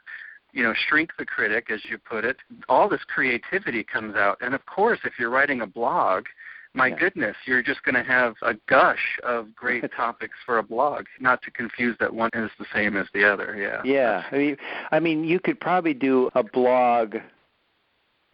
you 0.52 0.62
know, 0.62 0.74
shrink 0.88 1.10
the 1.18 1.24
critic, 1.24 1.68
as 1.70 1.80
you 1.88 1.98
put 1.98 2.24
it, 2.24 2.36
all 2.68 2.88
this 2.88 3.00
creativity 3.12 3.84
comes 3.84 4.14
out. 4.16 4.38
And 4.40 4.54
of 4.54 4.64
course, 4.66 4.98
if 5.04 5.14
you're 5.18 5.30
writing 5.30 5.62
a 5.62 5.66
blog, 5.66 6.24
my 6.74 6.88
yeah. 6.88 6.98
goodness, 6.98 7.36
you're 7.46 7.62
just 7.62 7.82
going 7.84 7.94
to 7.94 8.02
have 8.02 8.34
a 8.42 8.54
gush 8.68 9.18
of 9.22 9.54
great 9.54 9.84
topics 9.96 10.34
for 10.44 10.58
a 10.58 10.62
blog. 10.62 11.06
Not 11.20 11.42
to 11.42 11.50
confuse 11.50 11.96
that 12.00 12.12
one 12.12 12.30
is 12.34 12.50
the 12.58 12.66
same 12.74 12.96
as 12.96 13.06
the 13.14 13.24
other. 13.24 13.56
Yeah. 13.56 13.82
Yeah. 13.84 14.24
I 14.30 14.38
mean, 14.38 14.56
I 14.90 15.00
mean, 15.00 15.24
you 15.24 15.40
could 15.40 15.60
probably 15.60 15.94
do 15.94 16.30
a 16.34 16.42
blog 16.42 17.16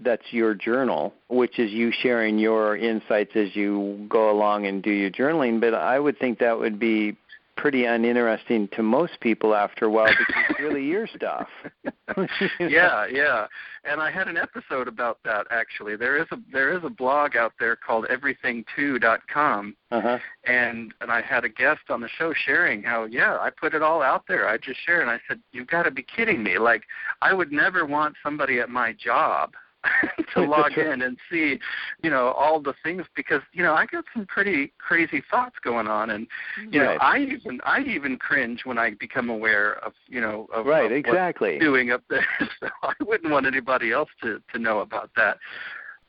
that's 0.00 0.22
your 0.30 0.54
journal, 0.54 1.12
which 1.28 1.58
is 1.58 1.72
you 1.72 1.92
sharing 2.02 2.38
your 2.38 2.76
insights 2.76 3.32
as 3.34 3.56
you 3.56 4.06
go 4.08 4.30
along 4.30 4.66
and 4.66 4.82
do 4.82 4.90
your 4.90 5.10
journaling. 5.10 5.60
But 5.60 5.74
I 5.74 5.98
would 5.98 6.18
think 6.18 6.38
that 6.38 6.58
would 6.58 6.78
be 6.78 7.16
pretty 7.58 7.84
uninteresting 7.84 8.68
to 8.68 8.82
most 8.82 9.20
people 9.20 9.54
after 9.54 9.86
a 9.86 9.90
while 9.90 10.08
because 10.16 10.34
it's 10.48 10.60
really 10.60 10.84
your 10.84 11.06
stuff. 11.08 11.48
yeah, 12.60 13.04
yeah. 13.06 13.46
And 13.84 14.00
I 14.00 14.10
had 14.10 14.28
an 14.28 14.36
episode 14.36 14.86
about 14.86 15.18
that 15.24 15.46
actually. 15.50 15.96
There 15.96 16.16
is 16.16 16.26
a 16.30 16.36
there 16.52 16.72
is 16.76 16.84
a 16.84 16.88
blog 16.88 17.36
out 17.36 17.52
there 17.58 17.76
called 17.76 18.06
everything2.com. 18.10 19.76
Uh-huh. 19.90 20.18
And 20.44 20.94
and 21.00 21.10
I 21.10 21.20
had 21.20 21.44
a 21.44 21.48
guest 21.48 21.82
on 21.90 22.00
the 22.00 22.08
show 22.08 22.32
sharing 22.32 22.82
how 22.82 23.04
yeah, 23.04 23.36
I 23.38 23.50
put 23.50 23.74
it 23.74 23.82
all 23.82 24.02
out 24.02 24.24
there. 24.28 24.48
I 24.48 24.56
just 24.56 24.80
share 24.86 25.00
and 25.00 25.10
I 25.10 25.20
said, 25.28 25.40
"You've 25.52 25.68
got 25.68 25.82
to 25.82 25.90
be 25.90 26.04
kidding 26.16 26.42
me. 26.42 26.58
Like 26.58 26.84
I 27.20 27.32
would 27.32 27.50
never 27.50 27.84
want 27.84 28.14
somebody 28.22 28.60
at 28.60 28.70
my 28.70 28.92
job 28.92 29.52
to 30.34 30.42
log 30.42 30.72
in 30.78 31.02
and 31.02 31.16
see, 31.30 31.58
you 32.02 32.10
know, 32.10 32.28
all 32.28 32.60
the 32.60 32.74
things 32.82 33.04
because 33.14 33.42
you 33.52 33.62
know 33.62 33.74
I 33.74 33.86
got 33.86 34.04
some 34.14 34.26
pretty 34.26 34.72
crazy 34.78 35.22
thoughts 35.30 35.56
going 35.62 35.86
on, 35.86 36.10
and 36.10 36.26
you 36.70 36.80
right. 36.82 36.94
know 36.94 36.98
I 37.00 37.18
even 37.18 37.60
I 37.64 37.80
even 37.80 38.16
cringe 38.16 38.62
when 38.64 38.78
I 38.78 38.92
become 38.98 39.30
aware 39.30 39.74
of 39.84 39.92
you 40.06 40.20
know 40.20 40.48
of, 40.52 40.66
right 40.66 40.90
of 40.90 40.96
exactly 40.96 41.58
doing 41.58 41.90
up 41.90 42.02
there. 42.10 42.26
so 42.60 42.68
I 42.82 42.92
wouldn't 43.00 43.32
want 43.32 43.46
anybody 43.46 43.92
else 43.92 44.10
to 44.22 44.40
to 44.52 44.58
know 44.58 44.80
about 44.80 45.10
that. 45.16 45.38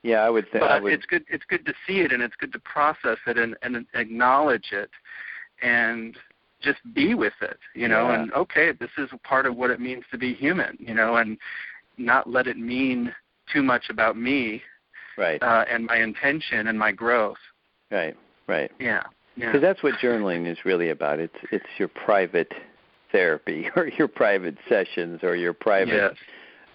Yeah, 0.02 0.20
I 0.20 0.30
would 0.30 0.50
think. 0.52 0.62
but 0.62 0.84
would, 0.84 0.94
it's 0.94 1.06
good. 1.06 1.26
It's 1.30 1.46
good 1.46 1.66
to 1.66 1.74
see 1.86 2.00
it, 2.00 2.12
and 2.12 2.24
it's 2.24 2.36
good 2.36 2.54
to 2.54 2.60
process 2.60 3.18
it 3.28 3.38
and, 3.38 3.56
and 3.62 3.86
acknowledge 3.94 4.72
it, 4.72 4.90
and 5.62 6.18
just 6.62 6.80
be 6.94 7.14
with 7.16 7.34
it. 7.42 7.58
You 7.76 7.90
know, 7.90 8.10
Yeah. 8.10 8.22
and 8.22 8.34
okay, 8.34 8.72
this 8.72 8.92
is 8.98 9.10
part 9.24 9.46
of 9.46 9.56
what 9.58 9.72
it 9.72 9.80
means 9.80 10.06
to 10.12 10.18
be 10.18 10.34
human. 10.34 10.78
You 10.80 10.94
know, 10.94 11.18
and 11.18 11.38
not 11.98 12.30
let 12.30 12.48
it 12.48 12.58
mean 12.58 13.14
too 13.52 13.64
much 13.64 13.90
about 13.90 14.18
me 14.18 14.62
right, 15.18 15.42
uh, 15.42 15.66
and 15.70 15.86
my 15.86 15.98
intention 15.98 16.68
and 16.68 16.78
my 16.78 16.92
growth. 16.92 17.38
right, 17.92 18.16
right. 18.48 18.72
Yeah. 18.80 19.04
Yeah. 19.36 19.48
Because 19.48 19.62
that's 19.62 19.84
what 19.84 19.94
journaling 20.04 20.52
is 20.52 20.58
really 20.66 20.90
about. 20.90 21.20
It's 21.20 21.36
it's 21.52 21.66
your 21.78 21.88
private 21.88 22.52
therapy 23.12 23.70
or 23.76 23.88
your 23.88 24.08
private 24.08 24.58
sessions 24.68 25.22
or 25.24 25.36
your 25.36 25.54
private 25.54 25.94
yes. 25.94 26.14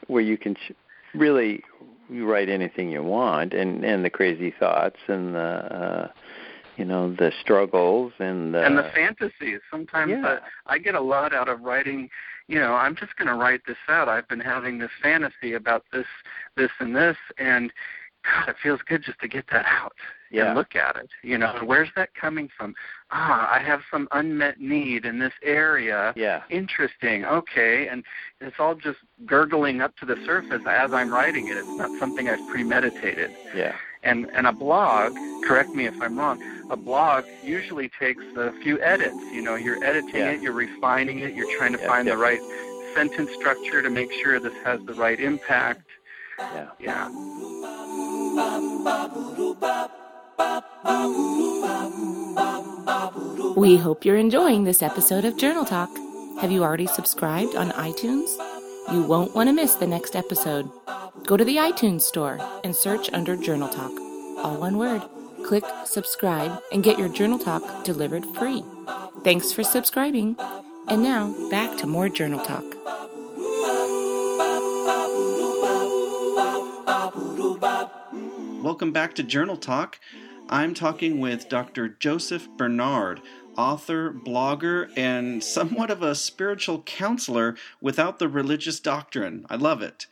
where 0.07 0.23
you 0.23 0.39
can 0.39 0.55
sh- 0.55 0.73
really 1.15 1.63
write 2.11 2.49
anything 2.49 2.91
you 2.91 3.03
want 3.03 3.55
and 3.55 3.85
and 3.85 4.05
the 4.05 4.11
crazy 4.11 4.53
thoughts 4.59 4.99
and 5.09 5.35
the 5.35 5.41
uh 5.41 6.09
you 6.77 6.85
know 6.85 7.15
the 7.15 7.33
struggles 7.41 8.13
and 8.19 8.55
the 8.55 8.65
and 8.65 8.79
the 8.79 8.91
fantasies. 8.95 9.61
Sometimes 9.71 10.11
Yeah. 10.11 10.27
uh, 10.27 10.41
I 10.67 10.79
get 10.79 10.95
a 10.95 11.01
lot 11.01 11.35
out 11.35 11.49
of 11.49 11.61
writing. 11.61 12.09
You 12.49 12.61
know, 12.61 12.75
I'm 12.75 12.95
just 12.97 13.17
going 13.17 13.29
to 13.29 13.35
write 13.35 13.63
this 13.67 13.77
out. 13.89 14.09
I've 14.09 14.29
been 14.29 14.41
having 14.41 14.79
this 14.79 14.91
fantasy 15.03 15.55
about 15.55 15.85
this, 15.93 16.07
this, 16.57 16.71
and 16.81 16.95
this, 16.95 17.17
and 17.39 17.73
God, 18.25 18.49
it 18.51 18.57
feels 18.63 18.81
good 18.89 19.03
just 19.03 19.19
to 19.21 19.29
get 19.29 19.45
that 19.53 19.67
out 19.67 19.93
Yeah. 20.31 20.47
and 20.47 20.55
look 20.55 20.75
at 20.77 20.97
it. 20.97 21.09
You 21.23 21.37
know, 21.39 21.55
and 21.57 21.69
where's 21.69 21.91
that 21.97 22.15
coming 22.15 22.49
from? 22.57 22.75
Ah, 23.11 23.51
I 23.53 23.59
have 23.63 23.81
some 23.91 24.09
unmet 24.13 24.61
need 24.61 25.05
in 25.05 25.19
this 25.19 25.33
area. 25.43 26.13
yeah 26.17 26.43
Interesting. 26.51 27.25
Okay, 27.25 27.89
and 27.89 28.03
it's 28.41 28.57
all 28.59 28.75
just 28.75 28.99
gurgling 29.27 29.81
up 29.81 29.95
to 29.97 30.07
the 30.07 30.17
surface 30.25 30.63
as 30.67 30.91
I'm 30.93 31.13
writing 31.13 31.49
it. 31.49 31.57
It's 31.57 31.69
not 31.77 31.93
something 31.99 32.29
I've 32.29 32.45
premeditated 32.47 33.37
yeah 33.55 33.75
and 34.05 34.31
and 34.33 34.47
a 34.47 34.53
blog 34.53 35.15
correct 35.45 35.71
me 35.71 35.87
if 35.87 36.01
i'm 36.01 36.19
wrong 36.19 36.41
a 36.71 36.77
blog 36.77 37.25
usually 37.43 37.89
takes 38.01 38.23
a 38.37 38.53
few 38.63 38.81
edits 38.81 39.17
you 39.33 39.43
know 39.43 39.55
you're 39.55 39.83
editing 39.85 40.15
Yeah. 40.17 40.31
it 40.33 40.41
you're 40.43 40.53
refining 40.53 41.19
it 41.21 41.35
you're 41.35 41.51
trying 41.57 41.73
to 41.73 41.81
Yeah, 41.81 41.89
find 41.89 42.09
the 42.09 42.17
right 42.17 42.41
sentence 42.95 43.31
structure 43.35 43.83
to 43.83 43.91
make 43.91 44.11
sure 44.13 44.39
this 44.41 44.55
has 44.65 44.81
the 44.87 44.95
right 44.95 45.19
impact 45.21 45.83
yeah 46.39 46.67
yeah 46.81 47.09
We 53.57 53.77
hope 53.77 54.05
you're 54.05 54.17
enjoying 54.17 54.65
this 54.65 54.83
episode 54.83 55.25
of 55.25 55.37
Journal 55.37 55.65
Talk. 55.65 55.89
Have 56.41 56.51
you 56.51 56.63
already 56.65 56.87
subscribed 56.87 57.55
on 57.55 57.71
iTunes? 57.71 58.29
You 58.93 59.03
won't 59.03 59.35
want 59.35 59.49
to 59.49 59.53
miss 59.53 59.75
the 59.75 59.87
next 59.87 60.15
episode. 60.15 60.71
Go 61.25 61.37
to 61.37 61.45
the 61.45 61.57
iTunes 61.57 62.03
store 62.03 62.39
and 62.63 62.77
search 62.77 63.11
under 63.13 63.37
Journal 63.37 63.69
Talk. 63.69 63.91
All 64.39 64.57
one 64.59 64.77
word. 64.77 65.03
Click 65.47 65.65
subscribe 65.85 66.63
and 66.71 66.83
get 66.83 66.99
your 66.99 67.09
Journal 67.09 67.39
Talk 67.39 67.85
delivered 67.85 68.27
free. 68.37 68.63
Thanks 69.23 69.53
for 69.53 69.65
subscribing. 69.65 70.37
And 70.89 71.03
now, 71.03 71.35
back 71.51 71.79
to 71.79 71.87
more 71.87 72.09
Journal 72.09 72.45
Talk. 72.45 72.65
Welcome 78.63 78.93
back 78.93 79.15
to 79.15 79.23
Journal 79.23 79.57
Talk. 79.57 79.99
I'm 80.51 80.75
talking 80.75 81.21
with 81.21 81.49
Dr. 81.49 81.89
Joseph 81.89 82.49
Bernard, 82.57 83.23
author, 83.57 84.13
blogger, 84.13 84.91
and 84.97 85.43
somewhat 85.43 85.91
of 85.91 86.03
a 86.03 86.15
spiritual 86.15 86.83
counselor 86.83 87.57
without 87.81 88.19
the 88.19 88.29
religious 88.29 88.81
doctrine. 88.81 89.47
I 89.49 89.57
love 89.57 89.83
it. 89.83 90.07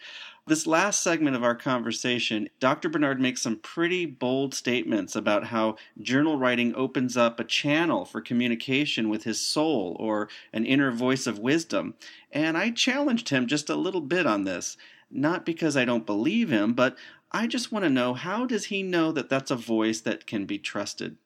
This 0.44 0.66
last 0.66 1.04
segment 1.04 1.36
of 1.36 1.44
our 1.44 1.54
conversation, 1.54 2.48
Dr. 2.58 2.88
Bernard 2.88 3.20
makes 3.20 3.42
some 3.42 3.60
pretty 3.60 4.06
bold 4.06 4.54
statements 4.54 5.14
about 5.14 5.46
how 5.46 5.76
journal 6.00 6.36
writing 6.36 6.74
opens 6.74 7.16
up 7.16 7.38
a 7.38 7.44
channel 7.44 8.04
for 8.04 8.20
communication 8.20 9.08
with 9.08 9.22
his 9.22 9.40
soul 9.40 9.96
or 10.00 10.28
an 10.52 10.66
inner 10.66 10.90
voice 10.90 11.28
of 11.28 11.38
wisdom. 11.38 11.94
And 12.32 12.58
I 12.58 12.70
challenged 12.70 13.28
him 13.28 13.46
just 13.46 13.70
a 13.70 13.76
little 13.76 14.00
bit 14.00 14.26
on 14.26 14.42
this, 14.42 14.76
not 15.12 15.46
because 15.46 15.76
I 15.76 15.84
don't 15.84 16.06
believe 16.06 16.50
him, 16.50 16.72
but 16.72 16.98
I 17.30 17.46
just 17.46 17.70
want 17.70 17.84
to 17.84 17.90
know 17.90 18.12
how 18.12 18.44
does 18.44 18.64
he 18.64 18.82
know 18.82 19.12
that 19.12 19.28
that's 19.28 19.52
a 19.52 19.56
voice 19.56 20.00
that 20.00 20.26
can 20.26 20.44
be 20.44 20.58
trusted? 20.58 21.18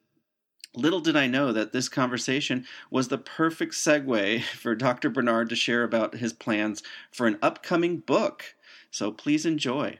Little 0.76 1.00
did 1.00 1.16
I 1.16 1.26
know 1.26 1.52
that 1.52 1.72
this 1.72 1.88
conversation 1.88 2.66
was 2.90 3.08
the 3.08 3.18
perfect 3.18 3.72
segue 3.72 4.42
for 4.56 4.74
Dr. 4.74 5.08
Bernard 5.08 5.48
to 5.48 5.56
share 5.56 5.82
about 5.82 6.16
his 6.16 6.32
plans 6.32 6.82
for 7.10 7.26
an 7.26 7.38
upcoming 7.42 7.98
book. 7.98 8.54
So 8.90 9.10
please 9.10 9.46
enjoy. 9.46 9.98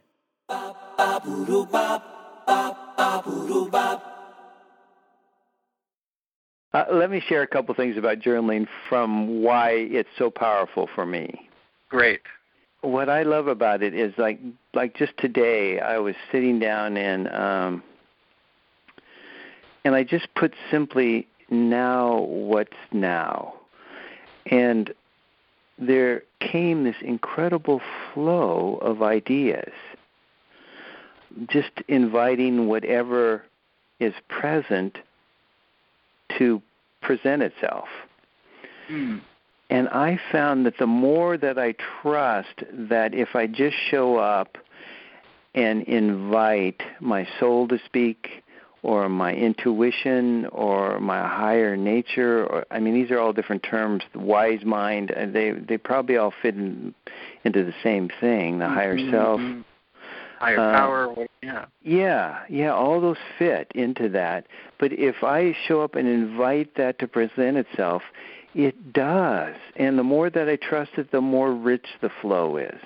uh, 6.77 6.85
let 6.93 7.11
me 7.11 7.21
share 7.27 7.43
a 7.43 7.47
couple 7.47 7.75
things 7.75 7.97
about 7.97 8.19
journaling 8.19 8.67
from 8.89 9.43
why 9.43 9.71
it's 9.71 10.09
so 10.19 10.31
powerful 10.31 10.89
for 10.95 11.07
me 11.07 11.49
great 11.89 12.21
what 12.83 13.09
I 13.09 13.23
love 13.23 13.49
about 13.49 13.83
it 13.83 13.95
is 13.95 14.12
like 14.19 14.39
like 14.75 14.97
just 14.97 15.17
today 15.19 15.81
I 15.81 15.99
was 15.99 16.15
sitting 16.31 16.59
down 16.59 16.97
and 16.97 17.29
um 17.29 17.83
and 19.87 19.94
I 19.94 20.03
just 20.03 20.27
put 20.35 20.53
simply 20.68 21.29
now 21.49 22.18
what's 22.22 22.77
now 22.90 23.55
and 24.46 24.92
there 25.79 26.25
came 26.40 26.83
this 26.83 26.96
incredible 27.03 27.81
flow 28.12 28.81
of 28.83 29.01
ideas 29.01 29.70
just 31.49 31.70
inviting 31.87 32.66
whatever 32.66 33.44
is 34.01 34.12
present 34.29 34.99
to 36.37 36.61
present 37.01 37.42
itself 37.42 37.88
Hmm. 38.88 39.18
and 39.70 39.88
I 39.88 40.18
found 40.33 40.66
that 40.66 40.79
the 40.79 40.87
more 40.87 41.37
that 41.37 41.59
I 41.59 41.75
trust 42.03 42.64
that 42.72 43.14
if 43.14 43.37
I 43.37 43.46
just 43.46 43.77
show 43.90 44.16
up 44.16 44.59
and 45.55 45.83
invite 45.85 46.83
my 47.01 47.27
soul 47.38 47.68
to 47.68 47.79
speak 47.85 48.42
or 48.87 49.09
my 49.09 49.35
intuition 49.35 50.46
or 50.53 51.01
my 51.01 51.27
higher 51.27 51.77
nature 51.77 52.46
or 52.46 52.64
I 52.70 52.79
mean 52.79 52.94
these 52.94 53.11
are 53.11 53.18
all 53.18 53.33
different 53.33 53.64
terms 53.64 54.05
the 54.12 54.20
wise 54.20 54.64
mind 54.64 55.12
they 55.35 55.51
they 55.51 55.77
probably 55.77 56.16
all 56.16 56.33
fit 56.40 56.55
in, 56.55 56.94
into 57.44 57.64
the 57.64 57.75
same 57.83 58.09
thing 58.20 58.61
the 58.61 58.68
higher 58.68 58.96
Mhm, 58.96 59.11
self 59.11 59.40
mhm. 59.40 59.64
higher 60.38 60.61
Uh, 60.61 60.72
power 60.79 61.27
yeah 61.42 61.64
yeah, 61.83 62.40
yeah, 62.49 62.72
all 62.75 63.01
those 63.01 63.16
fit 63.38 63.70
into 63.77 64.09
that. 64.09 64.46
But 64.81 64.92
if 64.92 65.22
I 65.22 65.57
show 65.66 65.83
up 65.83 65.94
and 65.94 66.09
invite 66.09 66.75
that 66.75 66.99
to 66.99 67.07
present 67.07 67.57
itself, 67.57 68.03
it 68.57 68.92
does. 68.92 69.55
And 69.77 69.96
the 69.96 70.03
more 70.03 70.29
that 70.31 70.49
I 70.49 70.57
trust 70.57 70.90
it, 70.96 71.12
the 71.12 71.20
more 71.20 71.53
rich 71.53 71.87
the 72.01 72.11
flow 72.20 72.57
is. 72.57 72.81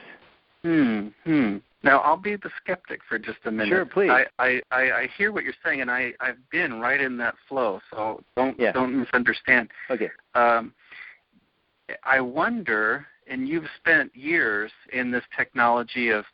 Hmm. 0.62 1.08
Hmm. 1.24 1.56
Now 1.82 2.00
I'll 2.00 2.16
be 2.16 2.36
the 2.36 2.50
skeptic 2.62 3.00
for 3.08 3.18
just 3.18 3.38
a 3.46 3.50
minute. 3.50 3.68
Sure, 3.68 3.86
please. 3.86 4.10
I, 4.10 4.26
I, 4.38 4.60
I, 4.70 5.08
hear 5.16 5.32
what 5.32 5.44
you're 5.44 5.54
saying, 5.64 5.80
and 5.80 5.90
I, 5.90 6.12
I've 6.20 6.38
been 6.50 6.78
right 6.80 7.00
in 7.00 7.16
that 7.18 7.34
flow. 7.48 7.80
So 7.90 8.22
don't 8.36 8.58
Yeah. 8.58 8.72
don't 8.72 8.98
misunderstand. 8.98 9.68
Okay. 9.90 10.10
Um, 10.34 10.74
I 12.04 12.20
wonder, 12.20 13.06
and 13.26 13.48
you've 13.48 13.68
spent 13.78 14.14
years 14.14 14.70
in 14.92 15.10
this 15.10 15.24
technology 15.36 16.10
of 16.10 16.24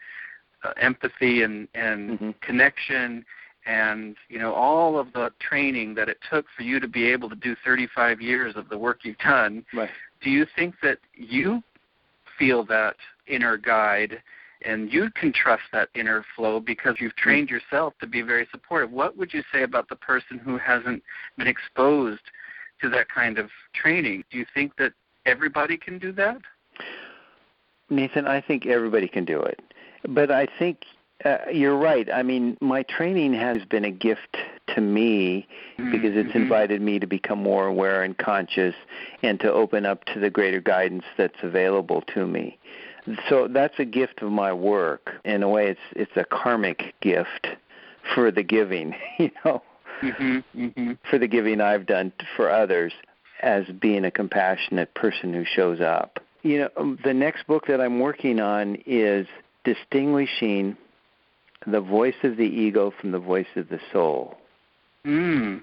uh, 0.65 0.73
empathy 0.81 1.43
and 1.43 1.69
and 1.75 2.19
Mhm. 2.19 2.41
connection, 2.41 3.25
and 3.67 4.17
you 4.29 4.39
know 4.39 4.53
all 4.53 4.99
of 4.99 5.13
the 5.13 5.33
training 5.39 5.95
that 5.95 6.09
it 6.09 6.19
took 6.29 6.47
for 6.57 6.63
you 6.63 6.81
to 6.81 6.89
be 6.89 7.05
able 7.11 7.29
to 7.29 7.37
do 7.37 7.55
35 7.65 8.21
years 8.21 8.57
of 8.57 8.69
the 8.69 8.79
work 8.79 9.05
you've 9.05 9.19
done 9.19 9.65
Right. 9.73 9.91
do 10.21 10.31
you 10.31 10.47
think 10.57 10.77
that 10.83 10.99
you 11.15 11.63
feel 12.39 12.65
that 12.65 12.97
inner 13.27 13.57
guide 13.57 14.23
and 14.63 14.93
you 14.93 15.11
can 15.11 15.33
trust 15.33 15.63
that 15.73 15.89
inner 15.95 16.25
flow 16.35 16.61
because 16.61 16.97
you've 16.99 17.17
trained 17.17 17.51
yourself 17.51 17.95
to 18.01 18.07
be 18.07 18.23
very 18.23 18.47
supportive 18.51 18.91
what 18.91 19.17
would 19.17 19.33
you 19.33 19.43
say 19.53 19.63
about 19.63 19.89
the 19.89 19.97
person 19.97 20.39
who 20.39 20.57
hasn't 20.57 21.03
been 21.37 21.47
exposed 21.47 22.23
to 22.81 22.89
that 22.89 23.09
kind 23.09 23.39
of 23.39 23.51
training 23.75 24.25
do 24.31 24.39
you 24.39 24.47
think 24.55 24.75
that 24.77 24.93
everybody 25.27 25.77
can 25.77 25.99
do 25.99 26.13
that 26.13 26.39
Nathan, 27.89 28.27
I 28.27 28.41
think 28.41 28.67
everybody 28.67 29.09
can 29.09 29.25
do 29.25 29.41
it. 29.41 29.61
But 30.09 30.31
I 30.31 30.47
think 30.59 30.85
uh, 31.25 31.39
you're 31.53 31.77
right. 31.77 32.09
I 32.13 32.23
mean, 32.23 32.57
my 32.61 32.83
training 32.83 33.33
has 33.35 33.65
been 33.65 33.85
a 33.85 33.91
gift 33.91 34.37
to 34.75 34.81
me 34.81 35.47
because 35.79 36.15
it's 36.15 36.33
Mhm. 36.33 36.43
invited 36.43 36.83
me 36.83 36.99
to 36.99 37.07
become 37.07 37.43
more 37.43 37.67
aware 37.67 38.03
and 38.03 38.17
conscious 38.19 38.75
and 39.23 39.41
to 39.41 39.51
open 39.51 39.87
up 39.87 40.05
to 40.07 40.19
the 40.19 40.29
greater 40.29 40.61
guidance 40.61 41.05
that's 41.17 41.43
available 41.43 42.03
to 42.03 42.27
me. 42.27 42.59
So 43.29 43.49
that's 43.49 43.79
a 43.79 43.85
gift 43.85 44.23
of 44.23 44.31
my 44.33 44.53
work. 44.53 45.11
In 45.25 45.43
a 45.43 45.49
way, 45.49 45.69
it's 45.69 45.81
it's 45.93 46.17
a 46.17 46.25
karmic 46.25 46.95
gift 47.01 47.47
for 48.15 48.31
the 48.31 48.43
giving, 48.43 48.95
you 49.19 49.31
know, 49.45 49.63
mm-hmm, 50.03 50.61
mm-hmm. 50.61 50.93
for 51.11 51.19
the 51.19 51.29
giving 51.29 51.61
I've 51.61 51.87
done 51.87 52.13
for 52.37 52.51
others 52.51 52.93
as 53.43 53.67
being 53.81 54.05
a 54.05 54.11
compassionate 54.11 54.95
person 54.95 55.33
who 55.33 55.45
shows 55.45 55.81
up. 55.81 56.21
You 56.43 56.61
know, 56.61 56.69
um, 56.77 56.99
the 57.05 57.15
next 57.15 57.47
book 57.47 57.67
that 57.67 57.81
I'm 57.81 58.01
working 58.01 58.41
on 58.41 58.79
is 58.87 59.27
distinguishing 59.65 60.77
the 61.67 61.81
voice 61.81 62.15
of 62.23 62.37
the 62.37 62.45
ego 62.45 62.93
from 63.01 63.11
the 63.11 63.19
voice 63.19 63.47
of 63.57 63.69
the 63.69 63.81
soul. 63.93 64.39
Mm. 65.05 65.63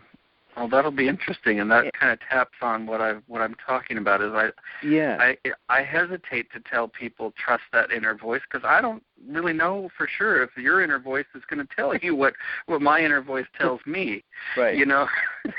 Well, 0.56 0.68
that'll 0.68 0.92
be 0.92 1.08
interesting, 1.08 1.60
and 1.60 1.72
that 1.72 1.94
kind 1.94 2.12
of 2.12 2.20
taps 2.20 2.58
on 2.62 2.86
what 2.86 3.02
I 3.02 3.14
what 3.28 3.42
I'm 3.42 3.56
talking 3.66 3.98
about. 3.98 4.22
Is 4.22 4.32
I 4.34 4.50
yeah 4.86 5.18
I 5.20 5.38
I 5.70 5.84
hesitate 5.84 6.52
to 6.54 6.60
tell 6.60 6.88
people 6.88 7.34
trust 7.44 7.64
that 7.72 7.92
inner 7.92 8.16
voice 8.16 8.42
because 8.50 8.66
I 8.68 8.82
don't 8.82 9.04
really 9.28 9.54
know 9.54 9.90
for 9.98 10.08
sure 10.18 10.44
if 10.44 10.50
your 10.58 10.84
inner 10.84 11.00
voice 11.00 11.26
is 11.34 11.42
going 11.50 11.66
to 11.66 11.76
tell 11.76 11.96
you 11.96 12.16
what 12.16 12.34
what 12.68 12.82
my 12.82 13.00
inner 13.00 13.22
voice 13.22 13.46
tells 13.58 13.80
me. 13.86 14.24
right. 14.56 14.76
You 14.76 14.86
know. 14.86 15.08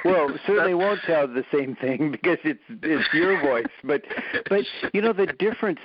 well, 0.04 0.28
certainly 0.46 0.74
won't 0.74 1.00
tell 1.06 1.26
the 1.26 1.44
same 1.52 1.74
thing 1.76 2.10
because 2.12 2.38
it's 2.44 2.62
it's 2.82 3.12
your 3.12 3.40
voice, 3.40 3.72
but 3.82 4.02
but 4.48 4.64
you 4.92 5.00
know 5.00 5.12
the 5.12 5.26
difference, 5.26 5.80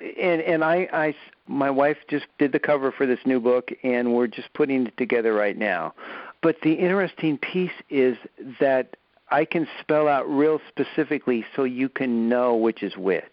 and 0.00 0.40
and 0.42 0.64
I 0.64 0.88
I 0.92 1.14
my 1.46 1.70
wife 1.70 1.98
just 2.10 2.26
did 2.38 2.52
the 2.52 2.58
cover 2.58 2.90
for 2.90 3.06
this 3.06 3.20
new 3.24 3.38
book, 3.38 3.70
and 3.84 4.14
we're 4.14 4.26
just 4.26 4.52
putting 4.54 4.88
it 4.88 4.96
together 4.96 5.32
right 5.32 5.56
now 5.56 5.94
but 6.42 6.56
the 6.62 6.72
interesting 6.72 7.38
piece 7.38 7.70
is 7.90 8.16
that 8.60 8.96
I 9.30 9.44
can 9.44 9.66
spell 9.80 10.08
out 10.08 10.28
real 10.28 10.60
specifically 10.68 11.44
so 11.54 11.64
you 11.64 11.88
can 11.88 12.28
know 12.28 12.54
which 12.54 12.82
is 12.82 12.96
which. 12.96 13.24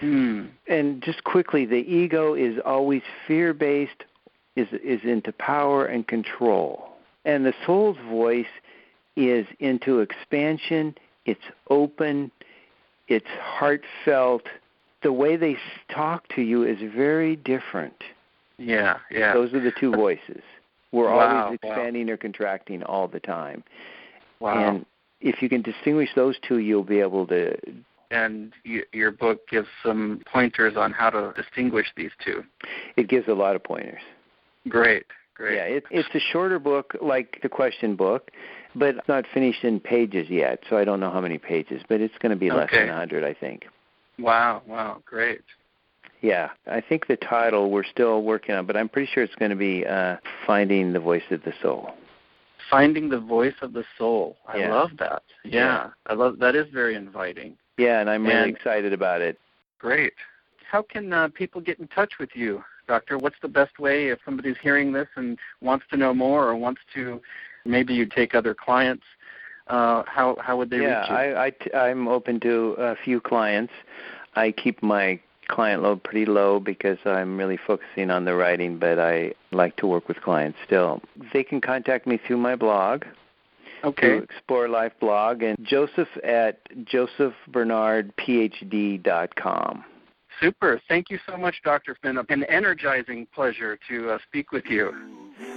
Hmm. 0.00 0.46
And 0.66 1.02
just 1.02 1.24
quickly, 1.24 1.66
the 1.66 1.76
ego 1.76 2.34
is 2.34 2.58
always 2.64 3.02
fear 3.26 3.52
based, 3.52 4.04
is, 4.56 4.68
is 4.82 5.00
into 5.04 5.32
power 5.32 5.84
and 5.84 6.06
control. 6.06 6.88
And 7.24 7.44
the 7.44 7.54
soul's 7.66 7.98
voice 8.08 8.46
is 9.16 9.46
into 9.58 10.00
expansion, 10.00 10.96
it's 11.26 11.40
open, 11.68 12.30
it's 13.08 13.26
heartfelt. 13.40 14.46
The 15.02 15.12
way 15.12 15.36
they 15.36 15.56
talk 15.90 16.28
to 16.34 16.42
you 16.42 16.62
is 16.64 16.78
very 16.94 17.36
different. 17.36 18.02
Yeah, 18.58 18.98
yeah. 19.10 19.34
Those 19.34 19.52
are 19.52 19.60
the 19.60 19.72
two 19.72 19.92
voices. 19.92 20.42
We're 20.92 21.14
wow, 21.14 21.44
always 21.44 21.58
expanding 21.62 22.06
wow. 22.06 22.14
or 22.14 22.16
contracting 22.16 22.82
all 22.82 23.08
the 23.08 23.20
time. 23.20 23.62
Wow. 24.40 24.76
And 24.76 24.86
if 25.20 25.42
you 25.42 25.48
can 25.48 25.62
distinguish 25.62 26.08
those 26.16 26.36
two, 26.46 26.58
you'll 26.58 26.82
be 26.82 27.00
able 27.00 27.26
to. 27.28 27.56
And 28.10 28.52
your 28.64 29.12
book 29.12 29.46
gives 29.48 29.68
some 29.84 30.20
pointers 30.32 30.76
on 30.76 30.92
how 30.92 31.10
to 31.10 31.32
distinguish 31.36 31.86
these 31.96 32.10
two. 32.24 32.42
It 32.96 33.08
gives 33.08 33.28
a 33.28 33.32
lot 33.32 33.54
of 33.54 33.62
pointers. 33.62 34.00
Great, 34.68 35.06
great. 35.34 35.56
Yeah, 35.56 35.62
it, 35.62 35.84
it's 35.90 36.08
a 36.14 36.18
shorter 36.32 36.58
book, 36.58 36.96
like 37.00 37.38
the 37.42 37.48
question 37.48 37.94
book, 37.94 38.32
but 38.74 38.96
it's 38.96 39.08
not 39.08 39.26
finished 39.32 39.62
in 39.62 39.78
pages 39.78 40.28
yet, 40.28 40.60
so 40.68 40.76
I 40.76 40.84
don't 40.84 40.98
know 40.98 41.10
how 41.10 41.20
many 41.20 41.38
pages, 41.38 41.82
but 41.88 42.00
it's 42.00 42.16
going 42.18 42.30
to 42.30 42.36
be 42.36 42.50
less 42.50 42.68
okay. 42.68 42.80
than 42.80 42.88
100, 42.88 43.24
I 43.24 43.32
think. 43.32 43.66
Wow, 44.18 44.62
wow, 44.66 45.02
great. 45.04 45.42
Yeah, 46.20 46.50
I 46.66 46.80
think 46.80 47.06
the 47.06 47.16
title 47.16 47.70
we're 47.70 47.84
still 47.84 48.22
working 48.22 48.54
on, 48.54 48.66
but 48.66 48.76
I'm 48.76 48.88
pretty 48.88 49.10
sure 49.12 49.22
it's 49.22 49.34
going 49.36 49.50
to 49.50 49.56
be 49.56 49.86
uh, 49.86 50.16
Finding 50.46 50.92
the 50.92 51.00
Voice 51.00 51.22
of 51.30 51.42
the 51.44 51.52
Soul. 51.62 51.92
Finding 52.70 53.08
the 53.08 53.18
Voice 53.18 53.54
of 53.62 53.72
the 53.72 53.84
Soul. 53.96 54.36
I 54.46 54.58
yeah. 54.58 54.74
love 54.74 54.90
that. 54.98 55.22
Yeah. 55.44 55.50
yeah. 55.52 55.90
I 56.06 56.14
love 56.14 56.38
that 56.38 56.54
is 56.54 56.66
very 56.72 56.94
inviting. 56.94 57.56
Yeah, 57.78 58.00
and 58.00 58.10
I'm 58.10 58.26
and 58.26 58.34
really 58.34 58.50
excited 58.50 58.92
about 58.92 59.22
it. 59.22 59.38
Great. 59.78 60.12
How 60.70 60.82
can 60.82 61.12
uh, 61.12 61.28
people 61.28 61.60
get 61.60 61.80
in 61.80 61.88
touch 61.88 62.12
with 62.20 62.30
you, 62.34 62.62
Doctor? 62.86 63.16
What's 63.16 63.36
the 63.40 63.48
best 63.48 63.78
way 63.78 64.08
if 64.08 64.18
somebody's 64.24 64.56
hearing 64.62 64.92
this 64.92 65.08
and 65.16 65.38
wants 65.62 65.86
to 65.90 65.96
know 65.96 66.12
more 66.12 66.46
or 66.46 66.54
wants 66.54 66.82
to 66.94 67.20
maybe 67.64 67.94
you 67.94 68.04
take 68.04 68.34
other 68.34 68.54
clients? 68.54 69.04
Uh, 69.68 70.02
how 70.06 70.36
how 70.40 70.56
would 70.58 70.68
they 70.68 70.78
yeah, 70.78 71.00
reach 71.00 71.10
you? 71.10 71.16
Yeah, 71.16 71.40
I, 71.40 71.46
I 71.46 71.50
t- 71.50 71.74
I'm 71.74 72.08
open 72.08 72.40
to 72.40 72.74
a 72.78 72.96
few 73.04 73.20
clients. 73.20 73.72
I 74.36 74.52
keep 74.52 74.82
my 74.82 75.18
client 75.50 75.82
load 75.82 76.02
pretty 76.02 76.24
low 76.24 76.60
because 76.60 76.96
I'm 77.04 77.36
really 77.36 77.58
focusing 77.66 78.10
on 78.10 78.24
the 78.24 78.34
writing, 78.34 78.78
but 78.78 78.98
I 78.98 79.34
like 79.52 79.76
to 79.76 79.86
work 79.86 80.08
with 80.08 80.22
clients 80.22 80.56
still. 80.64 81.02
They 81.32 81.42
can 81.42 81.60
contact 81.60 82.06
me 82.06 82.18
through 82.26 82.38
my 82.38 82.56
blog. 82.56 83.04
Okay. 83.82 84.18
Explore 84.18 84.68
Life 84.68 84.92
blog 85.00 85.42
and 85.42 85.56
Joseph 85.62 86.08
at 86.22 86.58
josephbernardphd.com. 86.84 89.84
Super. 90.40 90.80
Thank 90.88 91.10
you 91.10 91.18
so 91.26 91.36
much, 91.36 91.56
Dr. 91.64 91.96
Finn. 92.02 92.16
An 92.28 92.44
energizing 92.44 93.26
pleasure 93.34 93.76
to 93.88 94.10
uh, 94.10 94.18
speak 94.26 94.52
with 94.52 94.66
you. 94.66 94.92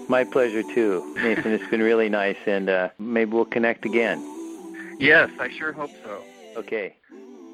My 0.10 0.24
pleasure, 0.24 0.64
too. 0.76 1.14
Nathan, 1.18 1.52
it's 1.54 1.70
been 1.70 1.82
really 1.82 2.10
nice, 2.10 2.38
and 2.46 2.70
uh, 2.70 2.90
maybe 3.00 3.32
we'll 3.32 3.46
connect 3.46 3.86
again. 3.86 4.98
Yes, 5.00 5.30
I 5.40 5.50
sure 5.58 5.72
hope 5.72 5.92
so. 6.04 6.22
Okay. 6.58 6.96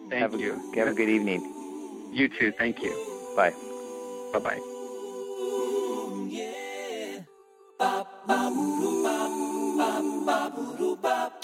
Thank 0.09 0.21
have 0.21 0.33
you. 0.39 0.71
A, 0.73 0.79
have 0.79 0.87
a 0.87 0.93
good 0.93 1.09
evening. 1.09 1.58
You 2.11 2.27
too. 2.27 2.51
Thank 2.57 2.81
you. 2.81 2.91
Bye. 3.35 3.53
Bye 4.33 4.39
bye. 4.39 4.59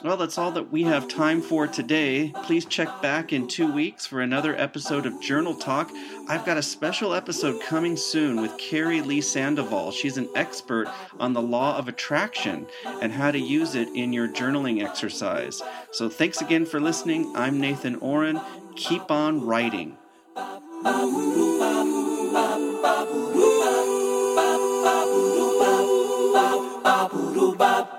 Well, 0.04 0.18
that's 0.18 0.38
all 0.38 0.52
that 0.52 0.72
we 0.72 0.84
have 0.84 1.08
time 1.08 1.42
for 1.42 1.66
today. 1.66 2.32
Please 2.44 2.66
check 2.66 3.02
back 3.02 3.34
in 3.34 3.48
two 3.48 3.72
weeks 3.72 4.06
for 4.06 4.22
another 4.22 4.56
episode 4.56 5.06
of 5.06 5.20
Journal 5.22 5.56
Talk. 5.56 5.92
I've 6.28 6.46
got 6.46 6.58
a 6.58 6.62
special 6.62 7.14
episode 7.14 7.62
coming 7.62 7.96
soon 7.98 8.42
with 8.42 8.58
Carrie 8.58 9.02
Lee 9.02 9.22
Sandoval. 9.22 9.92
She's 9.92 10.18
an 10.18 10.30
expert 10.36 10.88
on 11.20 11.34
the 11.34 11.42
law 11.42 11.78
of 11.78 11.88
attraction 11.88 12.68
and 13.02 13.12
how 13.12 13.32
to 13.32 13.40
use 13.40 13.76
it 13.76 13.88
in 13.96 14.14
your 14.14 14.28
journaling 14.28 14.84
exercise. 14.84 15.62
So, 15.92 16.10
thanks 16.10 16.42
again 16.42 16.66
for 16.66 16.80
listening. 16.80 17.34
I'm 17.36 17.60
Nathan 17.60 18.00
Ohren. 18.00 18.44
Keep 18.76 19.10
on 19.10 19.46
writing 19.46 19.98
ba 20.86 20.94
ba 21.58 22.46
ba 27.60 27.95